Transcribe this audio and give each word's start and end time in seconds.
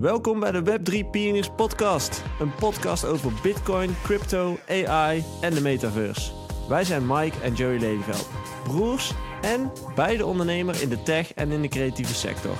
Welkom 0.00 0.40
bij 0.40 0.52
de 0.52 0.62
Web3 0.62 1.10
Pioneers 1.10 1.50
Podcast. 1.56 2.22
Een 2.40 2.54
podcast 2.54 3.04
over 3.04 3.32
Bitcoin, 3.42 3.96
crypto, 4.02 4.58
AI 4.68 5.24
en 5.40 5.54
de 5.54 5.60
metaverse. 5.60 6.30
Wij 6.68 6.84
zijn 6.84 7.06
Mike 7.06 7.40
en 7.42 7.54
Joey 7.54 7.78
Lelyveld, 7.78 8.28
broers 8.64 9.12
en 9.42 9.72
beide 9.94 10.26
ondernemer 10.26 10.82
in 10.82 10.88
de 10.88 11.02
tech 11.02 11.34
en 11.34 11.50
in 11.50 11.62
de 11.62 11.68
creatieve 11.68 12.14
sector. 12.14 12.56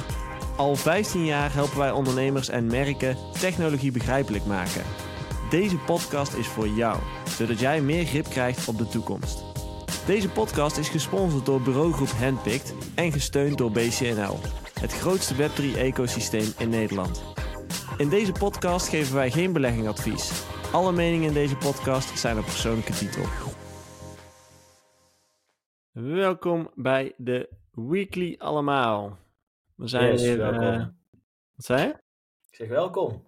Al 0.56 0.76
15 0.76 1.24
jaar 1.24 1.54
helpen 1.54 1.78
wij 1.78 1.90
ondernemers 1.90 2.48
en 2.48 2.66
merken 2.66 3.16
technologie 3.40 3.92
begrijpelijk 3.92 4.44
maken. 4.44 4.82
Deze 5.50 5.76
podcast 5.76 6.34
is 6.34 6.46
voor 6.46 6.68
jou, 6.68 6.98
zodat 7.28 7.58
jij 7.58 7.80
meer 7.80 8.04
grip 8.04 8.28
krijgt 8.28 8.68
op 8.68 8.78
de 8.78 8.88
toekomst. 8.88 9.44
Deze 10.06 10.28
podcast 10.28 10.76
is 10.76 10.88
gesponsord 10.88 11.46
door 11.46 11.60
bureaugroep 11.60 12.10
Handpicked 12.10 12.74
en 12.94 13.12
gesteund 13.12 13.58
door 13.58 13.70
BCNL, 13.70 14.38
het 14.80 14.92
grootste 14.92 15.34
Web3-ecosysteem 15.34 16.58
in 16.58 16.68
Nederland. 16.68 17.22
In 17.98 18.08
deze 18.08 18.32
podcast 18.32 18.88
geven 18.88 19.14
wij 19.14 19.30
geen 19.30 19.52
beleggingadvies. 19.52 20.44
Alle 20.72 20.92
meningen 20.92 21.26
in 21.28 21.34
deze 21.34 21.56
podcast 21.56 22.18
zijn 22.18 22.38
op 22.38 22.44
persoonlijke 22.44 22.92
titel. 22.92 23.22
Welkom 25.92 26.70
bij 26.74 27.14
de 27.16 27.48
Weekly 27.72 28.34
Allemaal. 28.38 29.18
We 29.74 29.88
zijn 29.88 30.10
Yes, 30.12 30.22
weer. 30.22 30.36
welkom. 30.36 30.62
eh, 30.62 30.78
wat 31.54 31.64
zei 31.64 31.80
je? 31.82 31.88
Ik 32.50 32.54
zeg 32.56 32.68
welkom. 32.68 33.24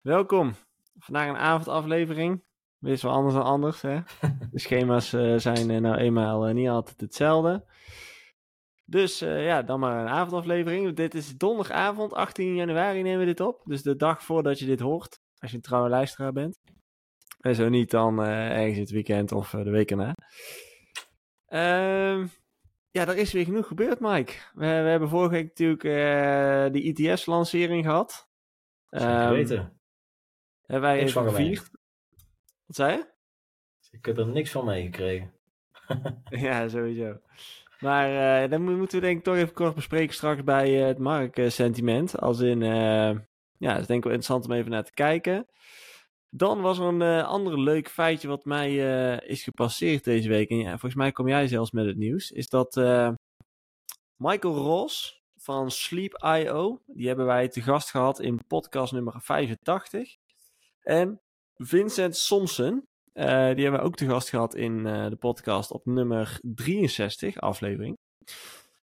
Welkom. 0.00 0.54
Vandaag 0.98 1.28
een 1.28 1.36
avondaflevering. 1.36 2.44
Weer 2.78 2.92
is 2.92 3.02
wel 3.02 3.12
anders 3.12 3.34
dan 3.34 3.44
anders. 3.44 3.82
Hè? 3.82 4.00
De 4.52 4.58
schema's 4.58 5.12
eh, 5.12 5.34
zijn 5.36 5.70
eh, 5.70 5.80
nou 5.80 5.96
eenmaal 5.96 6.44
niet 6.44 6.68
altijd 6.68 7.00
hetzelfde. 7.00 7.64
Dus 8.88 9.20
eh, 9.20 9.44
ja, 9.46 9.62
dan 9.62 9.80
maar 9.80 10.00
een 10.00 10.08
avondaflevering. 10.08 10.94
Dit 10.96 11.14
is 11.14 11.36
donderdagavond, 11.36 12.12
18 12.12 12.54
januari 12.54 13.02
nemen 13.02 13.18
we 13.18 13.24
dit 13.24 13.40
op. 13.40 13.62
Dus 13.64 13.82
de 13.82 13.96
dag 13.96 14.22
voordat 14.22 14.58
je 14.58 14.66
dit 14.66 14.80
hoort. 14.80 15.20
Als 15.38 15.50
je 15.50 15.56
een 15.56 15.62
trouwe 15.62 15.88
luisteraar 15.88 16.32
bent. 16.32 16.58
En 17.40 17.54
zo 17.54 17.68
niet 17.68 17.90
dan 17.90 18.22
eh, 18.22 18.50
ergens 18.60 18.78
het 18.78 18.90
weekend 18.90 19.32
of 19.32 19.54
eh, 19.54 19.62
de 19.64 19.70
week 19.70 19.90
erna. 19.90 20.14
Ehm, 21.46 22.26
ja, 22.90 23.06
er 23.08 23.16
is 23.16 23.32
weer 23.32 23.44
genoeg 23.44 23.66
gebeurd, 23.66 24.00
Mike. 24.00 24.32
We, 24.54 24.60
we 24.66 24.66
hebben 24.66 25.08
vorige 25.08 25.30
week 25.34 25.48
natuurlijk 25.58 26.72
die 26.72 26.82
ITS-lancering 26.82 27.84
gehad. 27.84 28.28
Zeker 28.90 29.08
Ehm, 29.08 29.30
weten. 29.32 29.80
hebben 30.60 30.88
wij 30.88 30.98
Niks 31.00 31.10
even 31.10 31.28
gevierd. 31.30 31.70
Wat 32.66 32.76
zei 32.76 32.96
je? 32.96 33.14
Ik 33.90 34.04
heb 34.06 34.18
er 34.18 34.26
niks 34.26 34.50
van 34.50 34.64
meegekregen. 34.64 35.32
Ja, 36.30 36.68
sowieso. 36.68 37.20
Maar 37.80 38.42
eh, 38.42 38.50
dan 38.50 38.62
mo- 38.62 38.76
moeten 38.76 39.00
we 39.00 39.06
denk 39.06 39.18
ik 39.18 39.24
toch 39.24 39.34
even 39.36 39.52
kort 39.54 39.74
bespreken 39.74 40.14
straks 40.14 40.44
bij 40.44 40.80
eh, 40.80 40.86
het 40.86 40.98
marktsentiment. 40.98 42.18
Als 42.18 42.40
in, 42.40 42.62
eh, 42.62 43.10
ja, 43.58 43.72
dat 43.72 43.80
is 43.80 43.86
denk 43.86 43.98
ik 43.98 44.04
wel 44.04 44.12
interessant 44.12 44.44
om 44.44 44.52
even 44.52 44.70
naar 44.70 44.84
te 44.84 44.94
kijken. 44.94 45.46
Dan 46.30 46.60
was 46.60 46.78
er 46.78 46.84
een 46.84 47.02
eh 47.02 47.28
ander 47.28 47.60
leuk 47.60 47.88
feitje 47.88 48.28
wat 48.28 48.44
mij 48.44 48.74
is 49.18 49.42
gepasseerd 49.42 50.04
deze 50.04 50.28
week. 50.28 50.50
En 50.50 50.56
ja, 50.56 50.70
volgens 50.70 50.94
mij 50.94 51.12
kom 51.12 51.28
jij 51.28 51.46
zelfs 51.48 51.70
met 51.70 51.86
het 51.86 51.96
nieuws. 51.96 52.30
Is 52.30 52.48
dat 52.48 52.74
Michael 54.16 54.54
Ross 54.54 55.22
van 55.36 55.70
Sleep.io, 55.70 56.82
die 56.86 57.06
hebben 57.06 57.26
wij 57.26 57.48
te 57.48 57.62
gast 57.62 57.90
gehad 57.90 58.20
in 58.20 58.46
podcast 58.46 58.92
nummer 58.92 59.14
85. 59.20 60.16
En 60.80 61.20
Vincent 61.56 62.16
Somsen, 62.16 62.88
eh, 63.16 63.54
die 63.54 63.62
hebben 63.62 63.80
we 63.80 63.86
ook 63.86 63.96
te 63.96 64.06
gast 64.06 64.28
gehad 64.28 64.54
in 64.54 64.86
eh, 64.86 65.08
de 65.08 65.16
podcast 65.16 65.70
op 65.70 65.86
nummer 65.86 66.38
63 66.42 67.40
aflevering. 67.40 67.98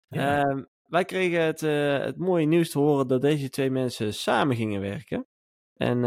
Ja. 0.08 0.44
Ehm, 0.44 0.64
wij 0.86 1.06
kregen 1.06 1.42
het, 1.42 1.64
eh, 1.64 2.00
het 2.00 2.18
mooie 2.18 2.46
nieuws 2.46 2.70
te 2.70 2.80
horen 2.80 3.08
dat 3.08 3.22
deze 3.22 3.50
twee 3.50 3.72
mensen 3.72 4.14
samen 4.14 4.56
gingen 4.56 4.82
werken. 4.82 5.28
En 5.74 6.00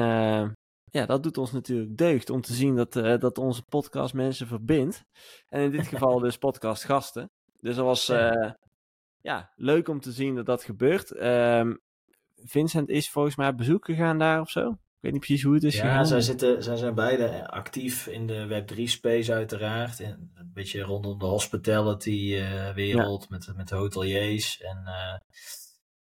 ja, 0.85 1.07
dat 1.07 1.23
doet 1.23 1.39
ons 1.39 1.53
natuurlijk 1.53 1.97
deugd 1.97 2.31
om 2.31 2.41
te 2.41 2.53
zien 2.53 2.77
dat, 2.77 2.93
dat 3.21 3.39
onze 3.39 3.63
podcast 3.63 4.15
mensen 4.15 4.47
verbindt. 4.47 5.05
En 5.48 5.61
in 5.61 5.71
dit 5.71 5.87
geval 5.93 6.19
dus 6.19 6.39
podcastgasten. 6.39 7.30
Dus 7.61 7.77
dat 7.77 7.85
was 7.85 8.07
Ja. 8.07 8.59
ja, 9.20 9.53
leuk 9.57 9.89
om 9.89 10.01
te 10.01 10.13
zien 10.13 10.35
dat 10.35 10.47
dat 10.47 10.64
gebeurt. 10.64 11.13
Ehm, 11.13 11.75
Vincent 12.35 12.89
is 12.89 13.11
volgens 13.11 13.36
mij 13.36 13.48
op 13.48 13.57
bezoek 13.57 13.85
gegaan 13.85 14.19
daar 14.19 14.41
of 14.41 14.51
zo. 14.51 14.79
Ik 15.00 15.06
weet 15.06 15.12
niet 15.12 15.27
precies 15.27 15.44
hoe 15.44 15.55
het 15.55 15.64
is 15.64 15.74
ja, 15.74 15.80
gegaan. 15.80 16.06
zij, 16.06 16.20
zitten, 16.20 16.62
zij 16.62 16.77
zijn 16.77 16.94
beide 16.94 17.48
actief 17.48 18.06
in 18.06 18.27
de 18.27 18.46
Web3-space 18.46 19.33
uiteraard. 19.33 20.00
En 20.00 20.30
een 20.34 20.50
beetje 20.55 20.80
rondom 20.80 21.18
de 21.18 21.27
hospitality-wereld 21.27 23.28
met, 23.28 23.52
met 23.56 23.70
hoteliers. 23.70 24.61
En 24.61 24.83
eh, 24.86 25.18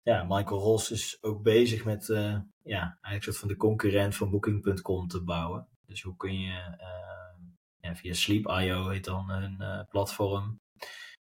ja, 0.02 0.24
Michael 0.28 0.60
Ross 0.60 0.90
is 0.90 1.18
ook 1.20 1.42
bezig 1.42 1.84
met 1.84 2.08
eh, 2.08 2.36
ja, 2.62 2.80
eigenlijk 2.80 3.14
een 3.14 3.22
soort 3.22 3.36
van 3.36 3.48
de 3.48 3.56
concurrent 3.56 4.16
van 4.16 4.30
Booking.com 4.30 5.08
te 5.08 5.22
bouwen. 5.22 5.68
Dus 5.86 6.02
hoe 6.02 6.16
kun 6.16 6.40
je 6.40 6.76
eh, 6.78 7.34
ja, 7.80 7.96
via 7.96 8.12
Sleep.io 8.12 8.88
heet 8.88 9.04
dan 9.04 9.30
hun 9.30 9.60
eh, 9.60 9.80
platform. 9.88 10.60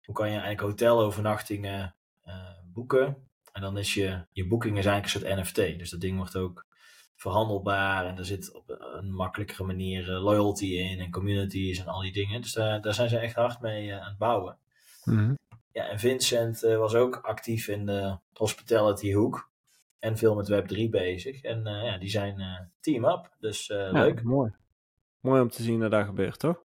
Hoe 0.05 0.15
kan 0.15 0.27
je 0.27 0.39
eigenlijk 0.39 0.61
hotelovernachtingen 0.61 1.95
eh, 2.23 2.57
boeken? 2.73 3.29
En 3.51 3.61
dan 3.61 3.77
is 3.77 3.93
je, 3.93 4.25
je 4.31 4.47
boeking 4.47 4.77
is 4.77 4.85
eigenlijk 4.85 5.25
een 5.25 5.35
soort 5.35 5.47
NFT. 5.47 5.79
Dus 5.79 5.89
dat 5.89 6.01
ding 6.01 6.17
wordt 6.17 6.35
ook 6.35 6.65
verhandelbaar 7.17 8.05
en 8.05 8.17
er 8.17 8.25
zit 8.25 8.53
op 8.53 8.63
een 8.67 9.13
makkelijkere 9.13 9.63
manier 9.63 10.13
eh, 10.13 10.23
loyalty 10.23 10.65
in 10.65 10.99
en 10.99 11.11
communities 11.11 11.79
en 11.79 11.87
al 11.87 12.01
die 12.01 12.11
dingen. 12.11 12.41
Dus 12.41 12.53
daar, 12.53 12.81
daar 12.81 12.93
zijn 12.93 13.09
ze 13.09 13.17
echt 13.17 13.35
hard 13.35 13.61
mee 13.61 13.91
eh, 13.91 14.01
aan 14.01 14.09
het 14.09 14.17
bouwen. 14.17 14.57
Mhm. 15.03 15.33
Ja, 15.71 15.87
en 15.87 15.99
Vincent 15.99 16.63
eh, 16.63 16.77
was 16.77 16.95
ook 16.95 17.15
actief 17.15 17.67
in 17.67 17.85
de 17.85 18.17
hospitality 18.33 19.13
hoek 19.13 19.49
en 19.99 20.17
veel 20.17 20.35
met 20.35 20.51
Web3 20.51 20.89
bezig. 20.89 21.41
En 21.41 21.67
eh, 21.67 21.83
ja, 21.83 21.97
die 21.97 22.09
zijn 22.09 22.39
eh, 22.39 22.59
team 22.79 23.05
up, 23.05 23.35
dus 23.39 23.69
eh, 23.69 23.77
Ja, 23.77 23.91
leuk. 23.91 24.23
Mooi. 24.23 24.51
Mooi 25.19 25.41
om 25.41 25.49
te 25.49 25.63
zien 25.63 25.79
dat 25.79 25.91
dat 25.91 26.05
gebeurt, 26.05 26.39
toch? 26.39 26.63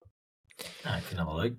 Ja, 0.84 0.96
ik 0.96 1.04
vind 1.04 1.18
dat 1.18 1.28
wel 1.28 1.36
leuk. 1.36 1.56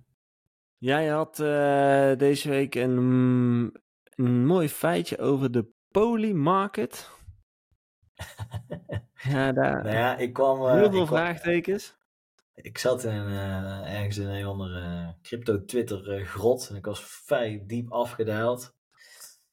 Jij 0.78 1.06
had 1.06 1.40
eh, 1.40 2.12
deze 2.16 2.48
week 2.48 2.74
een, 2.74 2.98
mm, 2.98 3.72
een 4.14 4.46
mooi 4.46 4.68
feitje 4.68 5.18
over 5.18 5.50
de 5.50 5.66
polymarket. 5.90 7.10
Ja, 9.22 9.52
daar 9.52 9.82
Nou 9.82 9.96
ja, 9.96 10.16
ik 10.16 10.32
kwam... 10.32 10.66
eh, 10.66 10.72
heel 10.72 10.80
veel 10.80 10.90
kwam- 10.90 11.06
vraagtekens. 11.06 11.94
Ik 12.54 12.78
zat 12.78 13.04
in, 13.04 13.10
eh, 13.26 13.94
ergens 13.98 14.16
in 14.16 14.26
een 14.28 14.44
andere 14.44 15.14
crypto-Twitter-grot 15.22 16.68
en 16.70 16.76
ik 16.76 16.84
was 16.84 17.04
vrij 17.04 17.62
diep 17.66 17.92
afgedaald. 17.92 18.74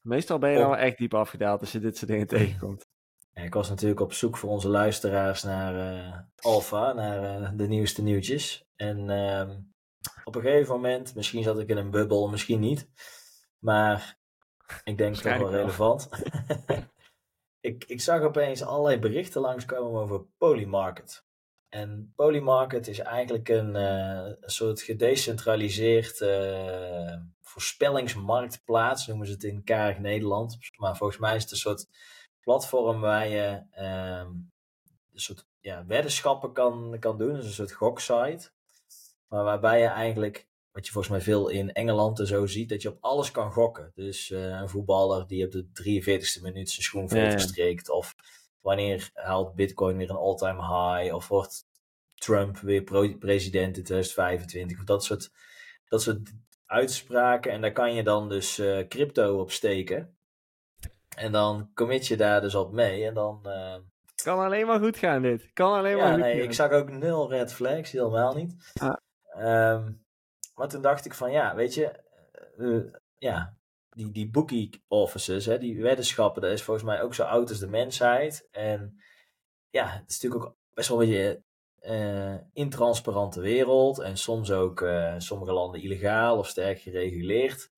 Meestal 0.00 0.38
ben 0.38 0.50
je 0.50 0.58
dan 0.58 0.68
wel 0.70 0.78
echt 0.78 0.98
diep 0.98 1.14
afgedaald 1.14 1.60
als 1.60 1.72
je 1.72 1.78
dit 1.80 1.96
soort 1.96 2.10
dingen 2.10 2.26
tegenkomt. 2.36 2.86
Ja, 3.32 3.42
ik 3.42 3.54
was 3.54 3.68
natuurlijk 3.68 4.00
op 4.00 4.12
zoek 4.12 4.36
voor 4.36 4.50
onze 4.50 4.68
luisteraars 4.68 5.42
naar 5.42 5.74
eh 6.04 6.18
Alpha, 6.36 6.92
naar 6.92 7.42
eh, 7.42 7.50
de 7.54 7.66
nieuwste 7.68 8.02
nieuwtjes. 8.02 8.64
En 8.76 9.10
ehm, 9.10 9.58
op 10.24 10.34
een 10.34 10.42
gegeven 10.42 10.74
moment, 10.74 11.14
misschien 11.14 11.42
zat 11.42 11.58
ik 11.58 11.68
in 11.68 11.76
een 11.76 11.90
bubbel, 11.90 12.28
misschien 12.28 12.60
niet. 12.60 12.88
Maar 13.58 14.18
ik 14.84 14.98
denk 14.98 15.14
toch 15.16 15.36
wel. 15.38 15.50
relevant. 15.50 16.08
ik, 17.60 17.84
ik 17.84 18.00
zag 18.00 18.22
opeens 18.22 18.62
allerlei 18.62 18.98
berichten 18.98 19.40
langskomen 19.40 20.00
over 20.00 20.24
Polymarket. 20.38 21.24
En 21.68 22.12
Polymarket 22.16 22.88
is 22.88 22.98
eigenlijk 22.98 23.48
een, 23.48 23.76
eh, 23.76 24.32
soort 24.40 24.82
gedecentraliseerd 24.82 26.20
eh, 26.20 27.16
voorspellingsmarktplaats, 27.40 29.06
noemen 29.06 29.26
ze 29.26 29.32
het 29.32 29.44
in 29.44 29.64
karig 29.64 29.98
Nederland. 29.98 30.58
Maar 30.76 30.96
volgens 30.96 31.18
mij 31.18 31.36
is 31.36 31.42
het 31.42 31.50
een 31.50 31.56
soort 31.56 31.88
platform 32.40 33.00
waar 33.00 33.28
je 33.28 33.62
ehm, 33.70 34.28
een 35.12 35.20
soort 35.20 35.46
ja, 35.60 35.86
weddenschappen 35.86 36.52
kan, 36.52 36.96
kan 36.98 37.18
doen. 37.18 37.34
Dus 37.34 37.44
een 37.44 37.52
soort 37.52 37.72
goksite. 37.72 38.50
Maar 39.28 39.44
waarbij 39.44 39.80
je 39.80 39.86
eigenlijk, 39.86 40.48
wat 40.80 40.88
je 40.88 40.92
volgens 40.94 41.14
mij 41.14 41.34
veel 41.34 41.48
in 41.48 41.72
Engeland 41.72 42.18
en 42.20 42.26
zo 42.26 42.46
ziet, 42.46 42.68
dat 42.68 42.82
je 42.82 42.88
op 42.88 42.96
alles 43.00 43.30
kan 43.30 43.52
gokken. 43.52 43.92
Dus 43.94 44.30
eh, 44.30 44.42
een 44.42 44.68
voetballer 44.68 45.26
die 45.26 45.44
op 45.44 45.50
de 45.50 45.64
43ste 45.64 46.42
minuut 46.42 46.70
zijn 46.70 46.82
schoen 46.84 47.08
verstrikt. 47.08 47.90
Of 47.90 48.14
wanneer 48.60 49.10
haalt 49.14 49.54
Bitcoin 49.54 49.96
weer 49.96 50.10
een 50.10 50.16
all-time 50.16 50.60
high. 50.60 51.14
Of 51.14 51.28
wordt 51.28 51.64
Trump 52.14 52.58
weer 52.58 52.82
president 53.18 53.76
in 53.76 53.84
2025. 53.84 54.78
Of 54.78 54.84
dat 54.84 55.04
soort, 55.04 55.30
dat 55.88 56.02
soort 56.02 56.32
uitspraken. 56.66 57.52
En 57.52 57.60
daar 57.60 57.72
kan 57.72 57.94
je 57.94 58.02
dan 58.02 58.28
dus 58.28 58.58
eh, 58.58 58.88
crypto 58.88 59.40
op 59.40 59.50
steken. 59.50 60.16
En 61.16 61.32
dan 61.32 61.70
commit 61.74 62.06
je 62.06 62.16
daar 62.16 62.40
dus 62.40 62.54
op 62.54 62.72
mee. 62.72 63.04
En 63.06 63.14
dan. 63.14 63.40
eh, 63.42 63.76
Kan 64.22 64.38
alleen 64.38 64.66
maar 64.66 64.80
goed 64.80 64.96
gaan 64.96 65.22
dit. 65.22 65.50
Kan 65.52 65.72
alleen 65.72 65.96
maar 65.96 66.06
ja, 66.06 66.12
goed 66.12 66.22
nee, 66.22 66.34
gaan. 66.34 66.42
ik 66.42 66.52
zag 66.52 66.70
ook 66.70 66.90
nul 66.90 67.30
red 67.30 67.52
flags, 67.52 67.92
helemaal 67.92 68.34
niet. 68.34 68.72
Ah. 68.80 68.96
Ehm, 69.22 69.92
maar 70.60 70.68
toen 70.68 70.82
dacht 70.82 71.04
ik 71.04 71.14
van 71.14 71.32
ja, 71.32 71.54
weet 71.54 71.74
je, 71.74 72.02
eh, 72.56 73.00
ja, 73.18 73.56
die, 73.90 74.10
die 74.10 74.30
bookie 74.30 74.84
offices, 74.88 75.46
hè, 75.46 75.58
die 75.58 75.82
weddenschappen, 75.82 76.42
dat 76.42 76.50
is 76.50 76.62
volgens 76.62 76.86
mij 76.86 77.02
ook 77.02 77.14
zo 77.14 77.22
oud 77.22 77.48
als 77.48 77.58
de 77.58 77.68
mensheid. 77.68 78.48
En 78.50 79.00
ja, 79.70 79.88
het 79.88 80.10
is 80.10 80.20
natuurlijk 80.20 80.44
ook 80.44 80.56
best 80.74 80.88
wel 80.88 81.02
een 81.02 81.08
beetje 81.08 81.42
eh 81.80 82.36
intransparante 82.52 83.40
wereld. 83.40 83.98
En 83.98 84.16
soms 84.16 84.50
ook 84.52 84.82
eh, 84.82 85.14
sommige 85.18 85.52
landen 85.52 85.82
illegaal 85.82 86.38
of 86.38 86.48
sterk 86.48 86.80
gereguleerd. 86.80 87.70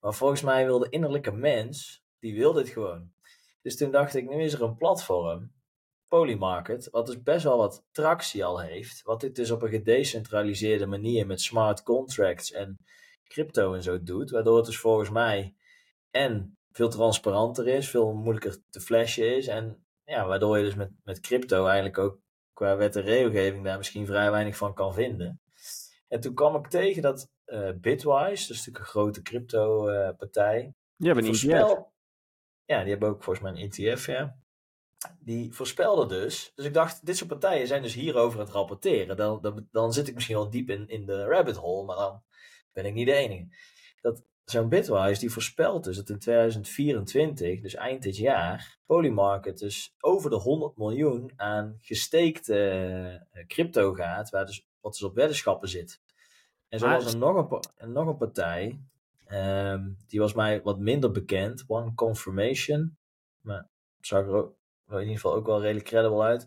Maar 0.00 0.14
volgens 0.14 0.42
mij 0.42 0.64
wil 0.64 0.78
de 0.78 0.88
innerlijke 0.88 1.32
mens, 1.32 2.04
die 2.18 2.34
wil 2.34 2.52
dit 2.52 2.68
gewoon. 2.68 3.12
Dus 3.62 3.76
toen 3.76 3.90
dacht 3.90 4.14
ik, 4.14 4.28
nu 4.28 4.42
is 4.42 4.52
er 4.52 4.62
een 4.62 4.76
platform, 4.76 5.52
Polymarket, 6.08 6.90
wat 6.90 7.06
dus 7.06 7.22
best 7.22 7.44
wel 7.44 7.56
wat 7.56 7.84
tractie 7.92 8.44
al 8.44 8.60
heeft. 8.60 9.02
Wat 9.02 9.20
dit 9.20 9.36
dus 9.36 9.50
op 9.50 9.62
een 9.62 9.68
gedecentraliseerde 9.68 10.86
manier 10.86 11.26
met 11.26 11.40
smart 11.40 11.82
contracts 11.82 12.52
en 12.52 12.78
crypto 13.28 13.74
en 13.74 13.82
zo 13.82 14.02
doet. 14.02 14.30
Waardoor 14.30 14.56
het 14.56 14.66
dus 14.66 14.78
volgens 14.78 15.10
mij 15.10 15.54
en 16.10 16.58
veel 16.70 16.88
transparanter 16.88 17.68
is, 17.68 17.90
veel 17.90 18.12
moeilijker 18.12 18.58
te 18.70 18.80
flashen 18.80 19.36
is. 19.36 19.46
En 19.46 19.86
ja, 20.04 20.26
waardoor 20.26 20.58
je 20.58 20.64
dus 20.64 20.74
met, 20.74 20.90
met 21.04 21.20
crypto 21.20 21.64
eigenlijk 21.66 21.98
ook 21.98 22.18
qua 22.52 22.76
wet 22.76 22.96
en 22.96 23.02
regelgeving 23.02 23.64
daar 23.64 23.76
misschien 23.76 24.06
vrij 24.06 24.30
weinig 24.30 24.56
van 24.56 24.74
kan 24.74 24.94
vinden. 24.94 25.40
En 26.08 26.20
toen 26.20 26.34
kwam 26.34 26.56
ik 26.56 26.66
tegen 26.66 27.02
dat 27.02 27.28
uh, 27.46 27.70
Bitwise, 27.80 28.46
dus 28.46 28.48
natuurlijk 28.48 28.78
een 28.78 28.84
grote 28.84 29.22
crypto 29.22 29.90
uh, 29.90 30.10
partij. 30.16 30.74
Die 30.96 31.12
hebben 31.12 31.24
een 31.24 31.30
ETF. 31.30 31.84
Ja, 32.64 32.80
die 32.80 32.90
hebben 32.90 33.08
ook 33.08 33.22
volgens 33.22 33.44
mij 33.44 33.62
een 33.62 33.70
ETF, 33.70 34.06
ja. 34.06 34.36
Die 35.18 35.52
voorspelde 35.52 36.06
dus. 36.06 36.52
Dus 36.54 36.64
ik 36.64 36.74
dacht, 36.74 37.06
dit 37.06 37.16
soort 37.16 37.30
partijen 37.30 37.66
zijn 37.66 37.82
dus 37.82 37.94
hierover 37.94 38.38
aan 38.38 38.44
het 38.44 38.54
rapporteren. 38.54 39.16
Dan, 39.16 39.40
dan, 39.42 39.68
dan 39.70 39.92
zit 39.92 40.08
ik 40.08 40.14
misschien 40.14 40.36
wel 40.36 40.50
diep 40.50 40.70
in, 40.70 40.88
in 40.88 41.06
de 41.06 41.24
rabbit 41.24 41.56
hole, 41.56 41.84
maar 41.84 41.96
dan 41.96 42.22
ben 42.72 42.84
ik 42.84 42.94
niet 42.94 43.06
de 43.06 43.12
enige. 43.12 43.48
Dat 44.00 44.22
zo'n 44.50 44.68
Bitwise 44.68 45.20
die 45.20 45.30
voorspelt 45.30 45.84
dus 45.84 45.96
dat 45.96 46.08
in 46.08 46.18
2024, 46.18 47.60
dus 47.60 47.74
eind 47.74 48.02
dit 48.02 48.16
jaar, 48.16 48.78
Polymarket 48.86 49.58
dus 49.58 49.94
over 50.00 50.30
de 50.30 50.36
100 50.36 50.76
miljoen 50.76 51.32
aan 51.36 51.76
gesteekte 51.80 53.26
uh, 53.32 53.46
crypto 53.46 53.94
gaat, 53.94 54.30
waar 54.30 54.46
dus, 54.46 54.66
wat 54.80 54.92
dus 54.92 55.02
op 55.02 55.14
weddenschappen 55.14 55.68
zit. 55.68 56.00
En 56.68 56.78
zo 56.78 56.88
was 56.88 57.12
er 57.12 57.18
nog 57.18 57.60
een, 57.76 57.92
nog 57.92 58.06
een 58.06 58.16
partij, 58.16 58.80
um, 59.28 59.98
die 60.06 60.20
was 60.20 60.32
mij 60.32 60.62
wat 60.62 60.78
minder 60.78 61.10
bekend, 61.10 61.64
One 61.66 61.94
Confirmation, 61.94 62.96
maar 63.40 63.68
zag 64.00 64.24
er 64.24 64.34
ook, 64.34 64.54
in 64.90 64.98
ieder 64.98 65.14
geval 65.14 65.34
ook 65.34 65.46
wel 65.46 65.60
redelijk 65.60 65.86
credible 65.86 66.22
uit. 66.22 66.46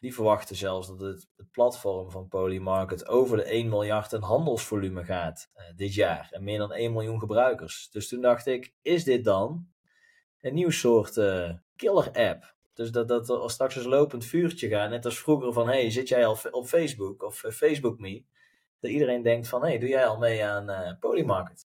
Die 0.00 0.14
verwachten 0.14 0.56
zelfs 0.56 0.88
dat 0.88 1.00
het, 1.00 1.28
het 1.36 1.50
platform 1.50 2.10
van 2.10 2.28
Polymarket 2.28 3.08
over 3.08 3.36
de 3.36 3.42
1 3.42 3.68
miljard 3.68 4.12
in 4.12 4.20
handelsvolume 4.20 5.04
gaat 5.04 5.50
uh, 5.56 5.62
dit 5.76 5.94
jaar. 5.94 6.28
En 6.30 6.44
meer 6.44 6.58
dan 6.58 6.72
1 6.72 6.92
miljoen 6.92 7.18
gebruikers. 7.18 7.88
Dus 7.90 8.08
toen 8.08 8.20
dacht 8.20 8.46
ik, 8.46 8.74
is 8.82 9.04
dit 9.04 9.24
dan 9.24 9.68
een 10.40 10.54
nieuw 10.54 10.70
soort 10.70 11.16
uh, 11.16 11.50
killer 11.76 12.10
app? 12.12 12.56
Dus 12.74 12.90
dat, 12.90 13.08
dat 13.08 13.28
er 13.28 13.50
straks 13.50 13.76
een 13.76 13.88
lopend 13.88 14.24
vuurtje 14.24 14.68
gaat. 14.68 14.90
Net 14.90 15.04
als 15.04 15.18
vroeger 15.18 15.52
van, 15.52 15.68
hey, 15.68 15.90
zit 15.90 16.08
jij 16.08 16.26
al 16.26 16.38
op 16.50 16.66
Facebook 16.66 17.22
of 17.22 17.44
uh, 17.44 17.50
Facebook 17.50 17.98
Me? 17.98 18.24
Dat 18.80 18.90
iedereen 18.90 19.22
denkt 19.22 19.48
van, 19.48 19.62
hey, 19.62 19.78
doe 19.78 19.88
jij 19.88 20.06
al 20.06 20.18
mee 20.18 20.44
aan 20.44 20.96
Polymarket? 21.00 21.67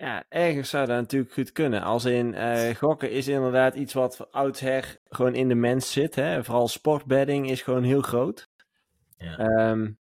Ja, 0.00 0.24
ergens 0.28 0.70
zou 0.70 0.86
dat 0.86 0.96
natuurlijk 0.96 1.32
goed 1.32 1.52
kunnen. 1.52 1.82
Als 1.82 2.04
in 2.04 2.32
uh, 2.34 2.74
gokken 2.74 3.10
is 3.10 3.28
inderdaad 3.28 3.74
iets 3.74 3.92
wat 3.92 4.32
oudsher 4.32 5.00
gewoon 5.04 5.34
in 5.34 5.48
de 5.48 5.54
mens 5.54 5.92
zit. 5.92 6.14
Hè? 6.14 6.44
Vooral 6.44 6.68
sportbedding 6.68 7.50
is 7.50 7.62
gewoon 7.62 7.82
heel 7.82 8.02
groot. 8.02 8.48
Ja. 9.16 9.70
Um, 9.70 9.98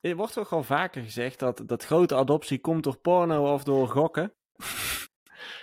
er 0.00 0.16
wordt 0.16 0.32
toch 0.32 0.52
al 0.52 0.62
vaker 0.62 1.02
gezegd 1.02 1.38
dat, 1.38 1.62
dat 1.66 1.84
grote 1.84 2.14
adoptie 2.14 2.60
komt 2.60 2.84
door 2.84 2.96
porno 2.96 3.52
of 3.52 3.64
door 3.64 3.88
gokken. 3.88 4.34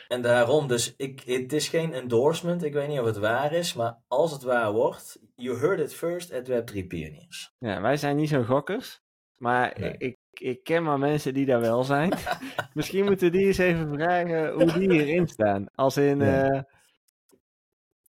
En 0.07 0.21
daarom, 0.21 0.67
dus 0.67 0.95
ik, 0.95 1.21
het 1.21 1.53
is 1.53 1.67
geen 1.67 1.93
endorsement. 1.93 2.63
Ik 2.63 2.73
weet 2.73 2.87
niet 2.87 2.99
of 2.99 3.05
het 3.05 3.17
waar 3.17 3.53
is, 3.53 3.73
maar 3.73 3.97
als 4.07 4.31
het 4.31 4.43
waar 4.43 4.71
wordt, 4.71 5.19
you 5.35 5.57
heard 5.57 5.79
it 5.79 5.93
first 5.93 6.33
at 6.33 6.49
Web3 6.49 6.87
Pioneers. 6.87 7.53
Ja, 7.59 7.81
wij 7.81 7.97
zijn 7.97 8.15
niet 8.15 8.29
zo'n 8.29 8.45
gokkers. 8.45 9.01
Maar 9.37 9.79
ik, 9.97 10.17
ik 10.41 10.63
ken 10.63 10.83
maar 10.83 10.99
mensen 10.99 11.33
die 11.33 11.45
daar 11.45 11.59
wel 11.59 11.83
zijn. 11.83 12.13
Misschien 12.73 13.05
moeten 13.05 13.31
die 13.31 13.45
eens 13.45 13.57
even 13.57 13.93
vragen 13.93 14.53
hoe 14.53 14.73
die 14.73 14.91
hierin 14.91 15.27
staan. 15.27 15.65
Als 15.75 15.97
in. 15.97 16.19
Ja. 16.19 16.53
Uh, 16.53 16.61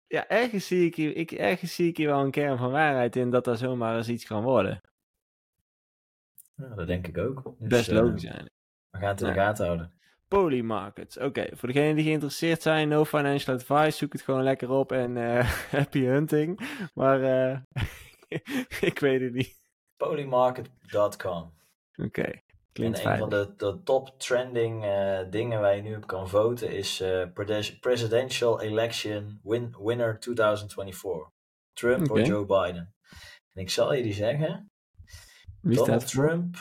ja, 0.07 0.27
ergens 0.27 0.68
zie, 0.68 0.86
ik 0.86 0.95
hier, 0.95 1.16
ik, 1.16 1.31
ergens 1.31 1.75
zie 1.75 1.89
ik 1.89 1.98
hier 1.98 2.07
wel 2.07 2.19
een 2.19 2.31
kern 2.31 2.57
van 2.57 2.72
waarheid 2.72 3.16
in 3.16 3.30
dat 3.30 3.44
dat 3.44 3.60
zomaar 3.60 3.98
eens 3.98 4.10
iets 4.10 4.25
kan 4.25 4.44
worden. 4.44 4.81
Ja, 6.56 6.75
dat 6.75 6.88
denk 6.88 7.07
ik 7.07 7.18
ook. 7.18 7.44
Dus, 7.44 7.69
Best 7.69 7.92
logisch 7.92 8.24
uh, 8.24 8.30
eigenlijk. 8.30 8.56
We 8.89 8.98
gaan 8.98 9.10
het 9.10 9.22
in 9.22 9.27
de 9.27 9.33
gaten 9.33 9.66
houden. 9.66 9.94
Polymarkets. 10.27 11.18
Oké, 11.18 11.48
voor 11.51 11.68
degenen 11.68 11.95
die 11.95 12.06
geïnteresseerd 12.06 12.62
zijn, 12.62 12.88
no 12.88 13.06
financial 13.06 13.56
advice, 13.56 13.98
zoek 13.98 14.13
het 14.13 14.22
gewoon 14.22 14.44
lekker 14.44 14.69
op 14.69 14.92
en 14.92 15.16
uh, 15.16 15.50
happy 15.72 16.04
hunting. 16.04 16.60
Maar 16.94 17.19
ik 18.89 19.00
weet 19.00 19.22
het 19.22 19.33
niet. 19.33 19.60
Polymarket.com. 19.98 21.54
Oké, 21.98 22.08
okay. 22.08 22.44
Klinkt 22.72 23.00
en 23.00 23.12
een 23.12 23.18
van 23.18 23.30
de, 23.30 23.54
de 23.58 23.82
top 23.84 24.20
trending 24.20 24.86
uh, 24.86 25.20
dingen 25.30 25.62
waar 25.62 25.76
je 25.76 25.82
nu 25.82 25.96
op 25.96 26.08
kan 26.08 26.30
voten 26.30 26.72
is 26.72 27.02
uh, 27.02 27.26
Presidential 27.80 28.62
Election 28.62 29.40
win, 29.44 29.76
Winner 29.80 30.20
2024. 30.20 31.32
Trump 31.74 32.10
okay. 32.10 32.22
of 32.22 32.28
Joe 32.28 32.46
Biden. 32.46 32.96
En 33.54 33.62
ik 33.62 33.70
zal 33.70 33.94
je 33.94 34.04
die 34.04 34.14
zeggen. 34.14 34.72
Wie 35.62 35.78
Donald 35.78 36.08
Trump, 36.08 36.56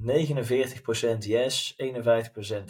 49% 0.00 1.18
yes, 1.18 1.74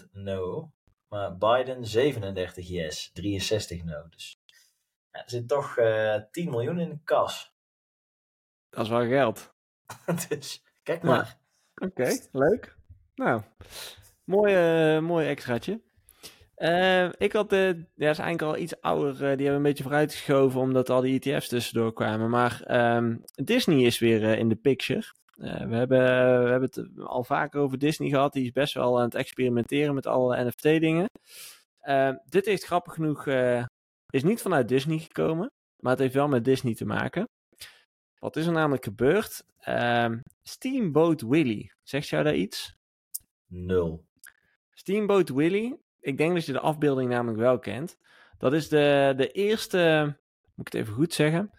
51% 0.08 0.10
no. 0.12 0.72
Maar 1.08 1.36
Biden 1.36 1.86
37 1.86 2.68
yes, 2.68 3.10
63 3.12 3.84
no. 3.84 4.08
Dus 4.08 4.40
ja, 5.10 5.22
er 5.22 5.30
zit 5.30 5.48
toch 5.48 5.78
uh, 5.78 6.14
eh, 6.14 6.22
10 6.30 6.50
miljoen 6.50 6.78
in 6.78 6.88
de 6.88 6.98
kas. 7.04 7.54
Dat 8.70 8.84
is 8.84 8.90
wel 8.90 9.06
geld. 9.06 9.54
dus 10.28 10.62
kijk 10.82 11.02
maar. 11.02 11.44
Oké, 11.82 12.16
leuk. 12.32 12.76
Nou, 13.14 13.42
mooi, 14.24 14.54
uh, 14.96 15.02
mooi 15.02 15.26
extraatje. 15.26 15.80
Uh, 16.56 17.08
ik 17.12 17.32
had, 17.32 17.52
uh, 17.52 17.68
ja, 17.94 18.10
is 18.10 18.18
eigenlijk 18.18 18.42
al 18.42 18.56
iets 18.56 18.80
ouder, 18.80 19.14
die 19.18 19.26
hebben 19.26 19.54
een 19.54 19.62
beetje 19.62 19.82
vooruitgeschoven 19.82 20.60
omdat 20.60 20.90
al 20.90 21.00
die 21.00 21.20
ETF's 21.20 21.48
tussendoor 21.48 21.92
kwamen. 21.92 22.30
Maar 22.30 22.64
um, 22.96 23.22
Disney 23.34 23.84
is 23.84 23.98
weer 23.98 24.38
in 24.38 24.48
de 24.48 24.56
picture. 24.56 25.04
we, 25.36 25.76
hebben, 25.76 25.88
we 26.44 26.50
hebben 26.50 26.70
het 26.72 27.06
al 27.06 27.24
vaker 27.24 27.60
over 27.60 27.78
Disney 27.78 28.08
gehad. 28.08 28.32
Die 28.32 28.44
is 28.44 28.52
best 28.52 28.74
wel 28.74 28.98
aan 28.98 29.04
het 29.04 29.14
experimenteren 29.14 29.94
met 29.94 30.06
alle 30.06 30.44
NFT-dingen. 30.44 31.10
Ehm, 31.80 32.14
dit 32.24 32.46
heeft 32.46 32.64
grappig 32.64 32.94
genoeg, 32.94 33.26
is 34.10 34.22
niet 34.22 34.42
vanuit 34.42 34.68
Disney 34.68 34.98
gekomen, 34.98 35.50
maar 35.76 35.92
het 35.92 36.00
heeft 36.00 36.14
wel 36.14 36.28
met 36.28 36.44
Disney 36.44 36.74
te 36.74 36.86
maken. 36.86 37.28
Wat 38.26 38.36
is 38.36 38.46
er 38.46 38.52
namelijk 38.52 38.84
gebeurd? 38.84 39.44
Um, 39.68 40.22
Steamboat 40.42 41.20
Willie. 41.20 41.72
Zegt 41.82 42.08
jou 42.08 42.24
daar 42.24 42.34
iets? 42.34 42.76
Nul. 43.46 44.04
Steamboat 44.70 45.28
Willie. 45.28 45.76
Ik 46.00 46.18
denk 46.18 46.34
dat 46.34 46.46
je 46.46 46.52
de 46.52 46.60
afbeelding 46.60 47.10
namelijk 47.10 47.38
wel 47.38 47.58
kent. 47.58 47.98
Dat 48.38 48.52
is 48.52 48.68
de, 48.68 49.14
de 49.16 49.30
eerste, 49.30 50.14
moet 50.54 50.66
ik 50.66 50.72
het 50.72 50.82
even 50.82 50.94
goed 50.94 51.12
zeggen? 51.12 51.50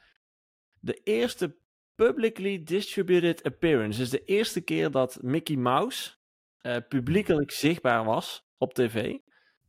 De 0.79 0.93
eerste 1.03 1.57
publicly 1.95 2.63
distributed 2.63 3.43
appearance. 3.43 3.99
Dus 3.99 4.09
de 4.09 4.23
eerste 4.23 4.61
keer 4.61 4.91
dat 4.91 5.21
Mickey 5.21 5.55
Mouse 5.55 6.15
uh, 6.61 6.77
publiekelijk 6.89 7.51
zichtbaar 7.51 8.03
was 8.03 8.45
op 8.57 8.73
tv. 8.73 9.15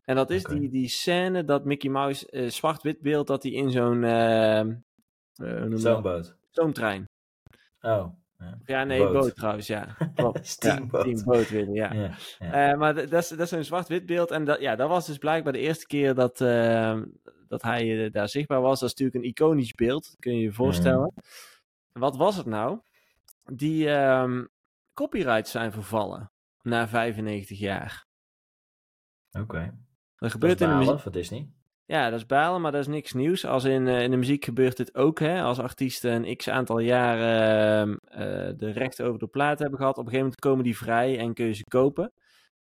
En 0.05 0.17
dat 0.17 0.31
is 0.31 0.45
okay. 0.45 0.59
die, 0.59 0.71
die 0.71 0.89
scène 0.89 1.45
dat 1.45 1.65
Mickey 1.65 1.91
Mouse, 1.91 2.29
uh, 2.31 2.51
zwart-wit 2.51 3.01
beeld, 3.01 3.27
dat 3.27 3.43
hij 3.43 3.53
in 3.53 3.71
zo'n... 3.71 4.03
Uh, 4.03 4.63
Stoomboot. 5.79 6.37
Stoomtrein. 6.59 7.09
Oh. 7.81 8.07
Ja, 8.39 8.59
ja 8.65 8.85
nee, 8.85 8.99
boot. 8.99 9.13
boot 9.13 9.37
trouwens, 9.37 9.67
ja. 9.67 9.97
Steamboat. 10.43 11.49
Ja, 11.49 11.55
willen, 11.55 11.73
ja. 11.73 11.93
ja, 11.93 12.15
ja. 12.39 12.73
Uh, 12.73 12.79
maar 12.79 12.95
dat 12.95 13.13
is, 13.13 13.29
dat 13.29 13.41
is 13.41 13.51
een 13.51 13.65
zwart-wit 13.65 14.07
beeld. 14.07 14.31
En 14.31 14.45
dat, 14.45 14.61
ja, 14.61 14.77
dat 14.77 14.89
was 14.89 15.07
dus 15.07 15.19
blijkbaar 15.19 15.53
de 15.53 15.59
eerste 15.59 15.87
keer 15.87 16.15
dat, 16.15 16.41
uh, 16.41 17.03
dat 17.49 17.63
hij 17.63 17.87
uh, 17.87 18.13
daar 18.13 18.29
zichtbaar 18.29 18.61
was. 18.61 18.81
Dat 18.81 18.89
is 18.89 18.95
natuurlijk 18.95 19.25
een 19.25 19.31
iconisch 19.31 19.75
beeld, 19.75 20.17
kun 20.19 20.37
je 20.37 20.43
je 20.43 20.53
voorstellen. 20.53 21.13
Mm. 21.15 21.23
Wat 21.93 22.17
was 22.17 22.37
het 22.37 22.47
nou? 22.47 22.81
Die 23.53 23.89
um, 23.89 24.49
copyrights 24.95 25.51
zijn 25.51 25.73
vervallen 25.73 26.31
na 26.63 26.89
95 26.89 27.59
jaar. 27.59 28.07
Oké. 29.31 29.43
Okay. 29.43 29.73
Dat 30.17 30.31
gebeurt 30.31 30.59
dat 30.59 30.69
in 30.69 30.79
de 30.79 30.85
muziek. 30.85 31.01
voor 31.01 31.13
Disney. 31.13 31.51
Ja, 31.89 32.11
dat 32.11 32.19
is 32.19 32.27
balen, 32.27 32.61
maar 32.61 32.73
dat 32.73 32.81
is 32.81 32.87
niks 32.87 33.13
nieuws. 33.13 33.45
Als 33.45 33.65
in, 33.65 33.87
uh, 33.87 34.03
in 34.03 34.11
de 34.11 34.17
muziek 34.17 34.45
gebeurt 34.45 34.77
dit 34.77 34.95
ook. 34.95 35.19
Hè? 35.19 35.43
Als 35.43 35.59
artiesten 35.59 36.13
een 36.13 36.37
x 36.37 36.49
aantal 36.49 36.79
jaren 36.79 37.89
uh, 37.91 38.19
de 38.57 38.71
rechten 38.71 39.07
over 39.07 39.19
de 39.19 39.27
plaat 39.27 39.59
hebben 39.59 39.79
gehad, 39.79 39.99
op 39.99 40.05
een 40.05 40.11
gegeven 40.11 40.25
moment 40.25 40.41
komen 40.41 40.65
die 40.65 40.77
vrij 40.77 41.19
en 41.19 41.35
kun 41.35 41.47
je 41.47 41.53
ze 41.53 41.65
kopen. 41.65 42.13